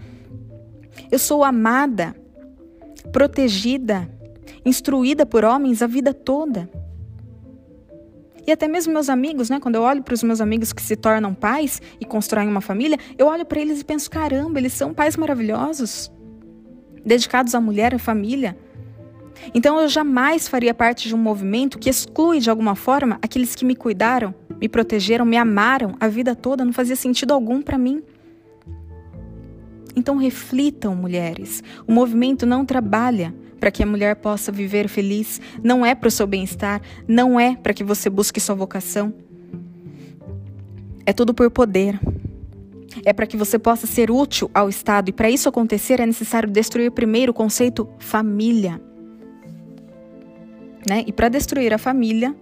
Eu 1.12 1.20
sou 1.20 1.44
amada, 1.44 2.16
protegida, 3.12 4.10
instruída 4.66 5.26
por 5.26 5.46
homens 5.46 5.82
a 5.82 5.88
vida 5.88 6.14
toda. 6.14 6.70
E 8.48 8.52
até 8.52 8.66
mesmo 8.66 8.94
meus 8.94 9.10
amigos, 9.10 9.50
né? 9.50 9.60
Quando 9.60 9.76
eu 9.76 9.82
olho 9.82 10.02
para 10.02 10.14
os 10.14 10.24
meus 10.24 10.40
amigos 10.40 10.72
que 10.72 10.82
se 10.82 10.96
tornam 10.96 11.34
pais 11.34 11.82
e 12.00 12.06
constroem 12.06 12.48
uma 12.48 12.62
família, 12.62 12.98
eu 13.18 13.28
olho 13.28 13.46
para 13.46 13.60
eles 13.60 13.82
e 13.82 13.84
penso: 13.84 14.10
caramba, 14.10 14.58
eles 14.58 14.72
são 14.72 14.94
pais 14.94 15.18
maravilhosos, 15.18 16.10
dedicados 17.06 17.54
à 17.54 17.60
mulher, 17.60 17.94
à 17.94 18.00
família. 18.00 18.58
Então 19.54 19.80
eu 19.80 19.88
jamais 19.88 20.48
faria 20.48 20.74
parte 20.74 21.08
de 21.08 21.16
um 21.16 21.18
movimento 21.18 21.80
que 21.80 21.90
exclui 21.90 22.40
de 22.40 22.50
alguma 22.50 22.76
forma 22.76 23.18
aqueles 23.22 23.56
que 23.56 23.66
me 23.66 23.76
cuidaram, 23.76 24.34
me 24.60 24.68
protegeram, 24.68 25.26
me 25.26 25.38
amaram 25.38 25.96
a 26.00 26.08
vida 26.08 26.36
toda, 26.36 26.66
não 26.66 26.74
fazia 26.74 26.96
sentido 26.96 27.34
algum 27.34 27.62
para 27.62 27.78
mim. 27.78 28.02
Então 29.96 30.16
reflitam, 30.16 30.96
mulheres. 30.96 31.64
O 31.88 31.92
movimento 31.92 32.46
não 32.46 32.64
trabalha 32.64 33.34
para 33.60 33.72
que 33.72 33.82
a 33.82 33.86
mulher 33.86 34.16
possa 34.18 34.52
viver 34.52 34.88
feliz, 34.88 35.42
não 35.64 35.84
é 35.84 35.96
para 35.96 36.08
o 36.08 36.12
seu 36.12 36.28
bem-estar, 36.28 36.82
não 37.08 37.40
é 37.40 37.56
para 37.56 37.74
que 37.74 37.84
você 37.84 38.10
busque 38.10 38.40
sua 38.40 38.54
vocação. 38.54 39.14
É 41.06 41.14
tudo 41.14 41.34
por 41.34 41.50
poder. 41.50 42.00
É 43.06 43.14
para 43.14 43.26
que 43.26 43.38
você 43.38 43.58
possa 43.58 43.88
ser 43.88 44.12
útil 44.12 44.52
ao 44.54 44.70
Estado 44.70 45.10
e 45.10 45.14
para 45.14 45.30
isso 45.30 45.50
acontecer 45.50 46.00
é 46.00 46.06
necessário 46.06 46.50
destruir 46.50 46.92
primeiro 46.92 47.32
o 47.32 47.36
conceito 47.36 47.88
família. 47.98 48.82
Né? 50.88 51.04
E 51.06 51.12
para 51.12 51.30
destruir 51.30 51.74
a 51.74 51.78
família, 51.78 52.36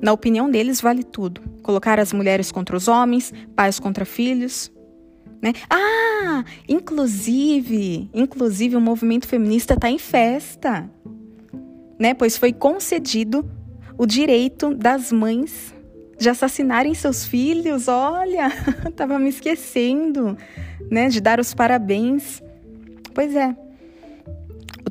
na 0.00 0.12
opinião 0.12 0.50
deles, 0.50 0.80
vale 0.80 1.02
tudo. 1.02 1.40
Colocar 1.62 1.98
as 1.98 2.12
mulheres 2.12 2.52
contra 2.52 2.76
os 2.76 2.86
homens, 2.86 3.32
pais 3.54 3.80
contra 3.80 4.04
filhos, 4.04 4.70
né? 5.42 5.52
Ah, 5.68 6.44
inclusive, 6.68 8.10
inclusive 8.14 8.76
o 8.76 8.80
movimento 8.80 9.26
feminista 9.26 9.74
está 9.74 9.90
em 9.90 9.98
festa, 9.98 10.90
né? 11.98 12.14
Pois 12.14 12.36
foi 12.36 12.52
concedido 12.52 13.48
o 13.98 14.06
direito 14.06 14.74
das 14.74 15.10
mães 15.12 15.74
de 16.18 16.28
assassinarem 16.28 16.94
seus 16.94 17.26
filhos. 17.26 17.88
Olha, 17.88 18.50
tava 18.96 19.18
me 19.18 19.28
esquecendo, 19.28 20.36
né, 20.90 21.08
de 21.08 21.20
dar 21.20 21.40
os 21.40 21.54
parabéns. 21.54 22.42
Pois 23.14 23.34
é. 23.34 23.54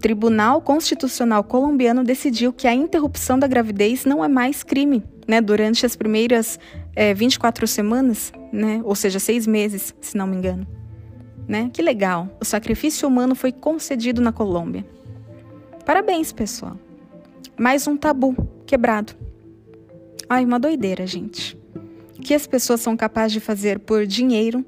Tribunal 0.06 0.62
Constitucional 0.62 1.44
colombiano 1.44 2.04
decidiu 2.04 2.54
que 2.54 2.68
a 2.68 2.74
interrupção 2.76 3.40
da 3.40 3.48
gravidez 3.48 4.06
não 4.06 4.24
é 4.24 4.28
mais 4.28 4.62
crime, 4.62 5.04
né, 5.28 5.42
durante 5.42 5.84
as 5.84 5.96
primeiras 5.96 6.60
é, 6.96 7.12
24 7.12 7.66
semanas, 7.66 8.32
né, 8.54 8.82
ou 8.84 8.94
seja, 8.94 9.18
seis 9.18 9.48
meses, 9.48 9.96
se 10.00 10.16
não 10.16 10.28
me 10.28 10.36
engano. 10.36 10.68
Né? 11.48 11.72
Que 11.74 11.82
legal! 11.82 12.30
O 12.40 12.46
sacrifício 12.46 13.08
humano 13.08 13.34
foi 13.34 13.52
concedido 13.52 14.22
na 14.22 14.32
Colômbia. 14.32 14.86
Parabéns, 15.88 16.32
pessoal. 16.32 16.78
Mais 17.60 17.88
um 17.88 17.98
tabu 17.98 18.36
quebrado. 18.68 19.14
Ai, 20.30 20.46
uma 20.46 20.60
doideira, 20.60 21.08
gente. 21.08 21.58
O 22.16 22.22
que 22.22 22.36
as 22.36 22.46
pessoas 22.46 22.80
são 22.80 22.96
capazes 22.96 23.32
de 23.32 23.40
fazer 23.40 23.80
por 23.80 24.06
dinheiro, 24.06 24.64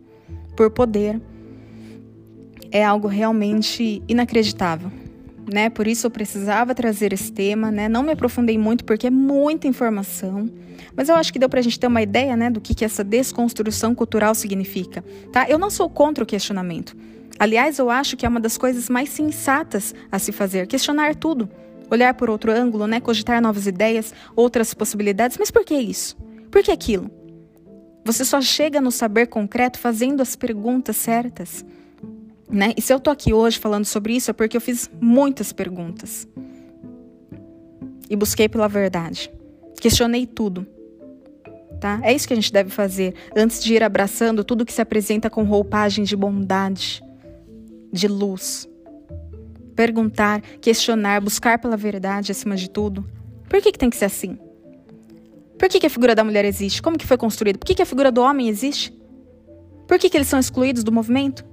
por 0.56 0.71
poder, 0.71 1.21
é 2.71 2.84
algo 2.84 3.08
realmente 3.08 4.02
inacreditável. 4.08 4.91
Né? 5.51 5.69
Por 5.69 5.88
isso 5.88 6.07
eu 6.07 6.12
precisava 6.12 6.75
trazer 6.75 7.13
esse 7.13 7.31
tema, 7.31 7.71
né? 7.71 7.88
Não 7.88 8.03
me 8.03 8.12
aprofundei 8.12 8.57
muito 8.57 8.83
porque 8.83 9.07
é 9.07 9.10
muita 9.10 9.65
informação, 9.65 10.49
mas 10.95 11.07
eu 11.07 11.15
acho 11.15 11.31
que 11.31 11.39
deu 11.39 11.47
para 11.47 11.60
a 11.60 11.63
gente 11.63 11.79
ter 11.79 11.88
uma 11.88 12.01
ideia, 12.01 12.36
né, 12.36 12.49
do 12.49 12.60
que, 12.60 12.75
que 12.75 12.83
essa 12.83 13.03
desconstrução 13.03 13.95
cultural 13.95 14.36
significa, 14.36 15.05
tá? 15.31 15.47
Eu 15.47 15.57
não 15.57 15.69
sou 15.69 15.89
contra 15.89 16.23
o 16.23 16.27
questionamento. 16.27 16.97
Aliás, 17.39 17.77
eu 17.77 17.89
acho 17.89 18.17
que 18.17 18.25
é 18.25 18.29
uma 18.29 18.39
das 18.39 18.57
coisas 18.57 18.89
mais 18.89 19.10
sensatas 19.10 19.93
a 20.12 20.17
se 20.17 20.31
fazer, 20.31 20.67
questionar 20.67 21.15
tudo, 21.15 21.47
olhar 21.89 22.13
por 22.15 22.29
outro 22.29 22.51
ângulo, 22.51 22.88
né, 22.88 22.99
cogitar 22.99 23.41
novas 23.41 23.67
ideias, 23.67 24.13
outras 24.36 24.73
possibilidades. 24.73 25.38
Mas 25.38 25.51
por 25.51 25.63
que 25.63 25.75
isso? 25.75 26.17
Por 26.51 26.63
que 26.63 26.71
aquilo? 26.71 27.12
Você 28.03 28.25
só 28.25 28.41
chega 28.41 28.81
no 28.81 28.91
saber 28.91 29.27
concreto 29.27 29.77
fazendo 29.77 30.21
as 30.21 30.36
perguntas 30.36 30.95
certas. 30.95 31.65
Né? 32.49 32.73
E 32.77 32.81
se 32.81 32.93
eu 32.93 32.99
tô 32.99 33.10
aqui 33.10 33.33
hoje 33.33 33.60
falando 33.60 33.86
sobre 33.86 34.15
isso 34.15 34.31
é 34.31 34.33
porque 34.33 34.55
eu 34.55 34.62
fiz 34.62 34.89
muitas 35.01 35.51
perguntas. 35.51 36.27
E 38.10 38.15
busquei 38.15 38.47
pela 38.47 38.67
verdade. 38.67 39.29
Questionei 39.79 40.25
tudo. 40.25 40.65
Tá? 41.79 41.99
É 42.01 42.13
isso 42.13 42.27
que 42.27 42.33
a 42.33 42.36
gente 42.36 42.51
deve 42.51 42.69
fazer 42.69 43.13
antes 43.36 43.63
de 43.63 43.73
ir 43.73 43.83
abraçando 43.83 44.43
tudo 44.43 44.65
que 44.65 44.73
se 44.73 44.81
apresenta 44.81 45.29
com 45.29 45.43
roupagem 45.43 46.03
de 46.03 46.15
bondade, 46.15 47.03
de 47.91 48.07
luz. 48.07 48.67
Perguntar, 49.75 50.41
questionar, 50.60 51.21
buscar 51.21 51.60
pela 51.60 51.77
verdade 51.77 52.31
acima 52.31 52.55
de 52.55 52.69
tudo. 52.69 53.05
Por 53.47 53.62
que, 53.62 53.71
que 53.71 53.77
tem 53.77 53.89
que 53.89 53.97
ser 53.97 54.05
assim? 54.05 54.39
Por 55.57 55.69
que, 55.69 55.79
que 55.79 55.86
a 55.86 55.89
figura 55.89 56.15
da 56.15 56.23
mulher 56.23 56.45
existe? 56.45 56.81
Como 56.81 56.97
que 56.97 57.05
foi 57.05 57.17
construída? 57.17 57.60
Por 57.60 57.65
que, 57.65 57.75
que 57.75 57.81
a 57.81 57.86
figura 57.86 58.12
do 58.12 58.21
homem 58.21 58.47
existe? 58.47 58.93
Por 59.88 59.99
que, 59.99 60.10
que 60.10 60.17
eles 60.17 60.27
são 60.27 60.39
excluídos 60.39 60.83
do 60.83 60.91
movimento? 60.91 61.45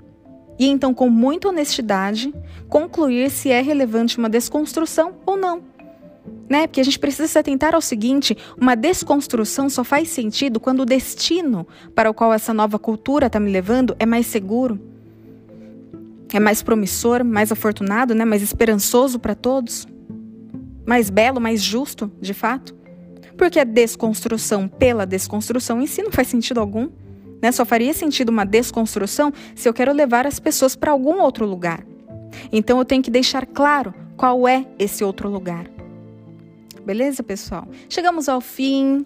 E 0.59 0.67
então, 0.67 0.95
com 0.95 1.09
muita 1.09 1.49
honestidade, 1.49 2.33
concluir 2.69 3.31
se 3.31 3.51
é 3.51 3.61
relevante 3.61 4.19
uma 4.19 4.29
desconstrução 4.29 5.15
ou 5.27 5.37
não. 5.37 5.63
Né? 6.49 6.67
Porque 6.67 6.81
a 6.81 6.85
gente 6.85 6.99
precisa 6.99 7.27
se 7.27 7.39
atentar 7.39 7.75
ao 7.75 7.81
seguinte: 7.81 8.37
uma 8.61 8.75
desconstrução 8.75 9.69
só 9.69 9.83
faz 9.83 10.09
sentido 10.09 10.61
quando 10.61 10.81
o 10.81 10.87
destino 10.87 11.67
para 11.95 12.11
o 12.11 12.15
qual 12.15 12.33
essa 12.33 12.55
nova 12.55 12.79
cultura 12.79 13.27
está 13.27 13.41
me 13.41 13.51
levando 13.51 13.97
é 13.99 14.07
mais 14.07 14.27
seguro, 14.27 14.81
é 16.33 16.41
mais 16.41 16.63
promissor, 16.63 17.25
mais 17.25 17.51
afortunado, 17.51 18.15
né? 18.15 18.25
mais 18.25 18.43
esperançoso 18.43 19.19
para 19.19 19.35
todos, 19.35 19.87
mais 20.87 21.11
belo, 21.11 21.41
mais 21.41 21.63
justo, 21.63 22.11
de 22.21 22.35
fato. 22.35 22.75
Porque 23.37 23.59
a 23.59 23.65
desconstrução 23.65 24.69
pela 24.69 25.05
desconstrução 25.05 25.83
em 25.83 25.87
si 25.87 26.03
não 26.03 26.13
faz 26.13 26.29
sentido 26.29 26.61
algum. 26.61 26.89
Né? 27.45 27.53
Só 27.53 27.67
faria 27.67 27.93
sentido 27.93 28.31
uma 28.31 28.47
desconstrução 28.47 29.31
se 29.55 29.69
eu 29.69 29.75
quero 29.75 29.93
levar 29.93 30.27
as 30.27 30.41
pessoas 30.41 30.75
para 30.75 30.93
algum 30.93 31.21
outro 31.21 31.45
lugar. 31.45 31.85
Então 32.51 32.79
eu 32.79 32.87
tenho 32.87 33.03
que 33.03 33.11
deixar 33.11 33.45
claro 33.45 33.93
qual 34.17 34.49
é 34.49 34.65
esse 34.79 35.05
outro 35.05 35.29
lugar. 35.29 35.67
Beleza, 36.87 37.23
pessoal? 37.23 37.69
Chegamos 37.87 38.31
ao 38.31 38.41
fim 38.41 39.05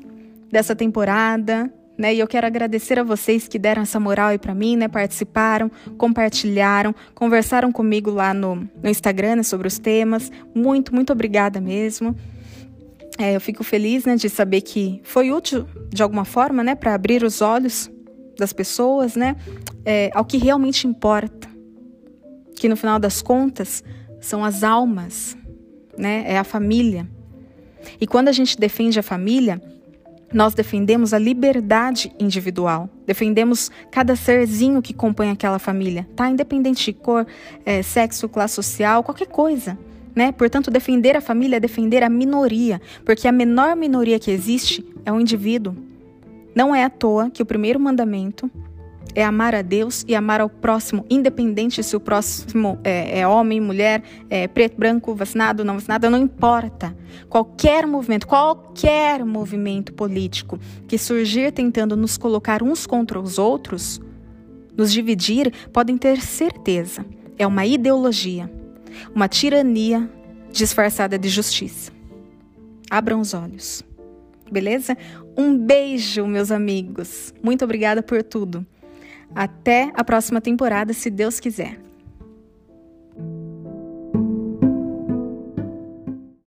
dessa 0.53 0.77
temporada. 0.77 1.69
Né? 1.99 2.15
E 2.15 2.21
eu 2.21 2.29
quero 2.29 2.47
agradecer 2.47 2.97
a 3.01 3.03
vocês 3.03 3.49
que 3.49 3.59
deram 3.59 3.83
essa 3.83 3.99
moral 3.99 4.29
aí 4.29 4.39
para 4.39 4.55
mim, 4.55 4.77
né? 4.77 4.87
Participaram, 4.87 5.69
compartilharam, 5.97 6.95
conversaram 7.17 7.73
comigo 7.73 8.09
lá 8.13 8.33
no, 8.33 8.55
no 8.81 8.89
Instagram 8.89 9.35
né, 9.35 9.43
sobre 9.43 9.67
os 9.67 9.81
temas. 9.81 10.31
Muito, 10.55 10.95
muito 10.95 11.13
obrigada 11.13 11.61
mesmo. 11.61 12.15
É, 13.19 13.35
eu 13.35 13.41
fico 13.41 13.65
feliz, 13.65 14.05
né, 14.05 14.15
de 14.15 14.29
saber 14.29 14.61
que 14.61 15.01
foi 15.03 15.33
útil 15.33 15.67
de 15.89 16.05
alguma 16.05 16.25
forma, 16.25 16.63
né, 16.63 16.77
para 16.77 16.95
abrir 16.95 17.25
os 17.25 17.43
olhos 17.43 17.91
das 18.39 18.53
pessoas, 18.53 19.17
né, 19.17 19.37
é, 19.85 20.11
ao 20.15 20.25
que 20.25 20.39
realmente 20.39 20.87
importa, 20.87 21.49
que 22.55 22.69
no 22.69 22.77
final 22.77 22.99
das 22.99 23.21
contas 23.21 23.83
são 24.21 24.45
as 24.45 24.63
almas, 24.63 25.37
né, 25.97 26.25
é 26.27 26.39
a 26.39 26.45
família. 26.45 27.09
E 28.01 28.07
quando 28.07 28.29
a 28.29 28.33
gente 28.33 28.59
defende 28.59 28.99
a 28.99 29.03
família, 29.03 29.61
nós 30.33 30.55
defendemos 30.55 31.15
a 31.15 31.19
liberdade 31.19 32.13
individual, 32.19 32.89
defendemos 33.07 33.71
cada 33.91 34.15
serzinho 34.15 34.83
que 34.83 34.93
compõe 34.93 35.31
aquela 35.31 35.59
família, 35.59 36.07
tá? 36.15 36.29
Independente 36.29 36.85
de 36.85 36.93
cor, 36.93 37.27
é, 37.65 37.83
sexo, 37.83 38.29
classe 38.29 38.55
social, 38.55 39.03
qualquer 39.03 39.29
coisa. 39.29 39.79
Né? 40.15 40.33
Portanto, 40.33 40.71
defender 40.71 41.17
a 41.17 41.21
família 41.21 41.57
é 41.57 41.61
defender 41.61 42.03
a 42.03 42.09
minoria, 42.09 42.81
porque 43.05 43.29
a 43.29 43.33
menor 43.33 43.77
minoria 43.77 44.19
que 44.19 44.31
existe 44.31 44.85
é 45.07 45.13
o 45.13 45.21
indivíduo. 45.21 45.77
Não 46.55 46.75
é 46.75 46.85
à 46.85 46.91
toa 46.91 47.31
que 47.31 47.43
o 47.43 47.47
primeiro 47.47 47.79
mandamento 47.79 48.51
é 49.15 49.25
amar 49.25 49.55
a 49.55 49.63
Deus 49.63 50.05
e 50.07 50.15
amar 50.15 50.41
ao 50.41 50.49
próximo, 50.49 51.05
independente 51.11 51.83
se 51.83 51.97
o 51.97 52.01
próximo 52.01 52.79
é, 52.85 53.21
é 53.21 53.27
homem, 53.27 53.61
mulher, 53.61 54.03
é 54.31 54.47
preto, 54.47 54.77
branco, 54.77 55.15
vacinado, 55.15 55.65
não 55.65 55.75
vacinado, 55.75 56.09
não 56.11 56.19
importa. 56.19 56.97
Qualquer 57.29 57.87
movimento, 57.87 58.27
qualquer 58.27 59.25
movimento 59.25 59.93
político 59.93 60.59
que 60.87 60.99
surgir 60.99 61.53
tentando 61.53 61.97
nos 61.97 62.17
colocar 62.17 62.63
uns 62.63 62.87
contra 62.87 63.19
os 63.19 63.39
outros, 63.39 64.01
nos 64.77 64.93
dividir, 64.93 65.53
podem 65.73 65.99
ter 65.99 66.21
certeza, 66.21 67.05
é 67.37 67.47
uma 67.47 67.67
ideologia, 67.67 68.51
uma 69.15 69.27
tirania 69.27 70.09
disfarçada 70.53 71.19
de 71.19 71.29
justiça. 71.29 71.91
Abram 72.91 73.21
os 73.21 73.35
olhos. 73.35 73.83
Beleza? 74.51 74.97
Um 75.39 75.57
beijo, 75.57 76.27
meus 76.27 76.51
amigos. 76.51 77.33
Muito 77.41 77.65
obrigada 77.65 78.03
por 78.03 78.25
tudo. 78.25 78.67
Até 79.33 79.93
a 79.95 80.03
próxima 80.03 80.41
temporada, 80.41 80.93
se 80.93 81.09
Deus 81.11 81.39
quiser. 81.39 81.79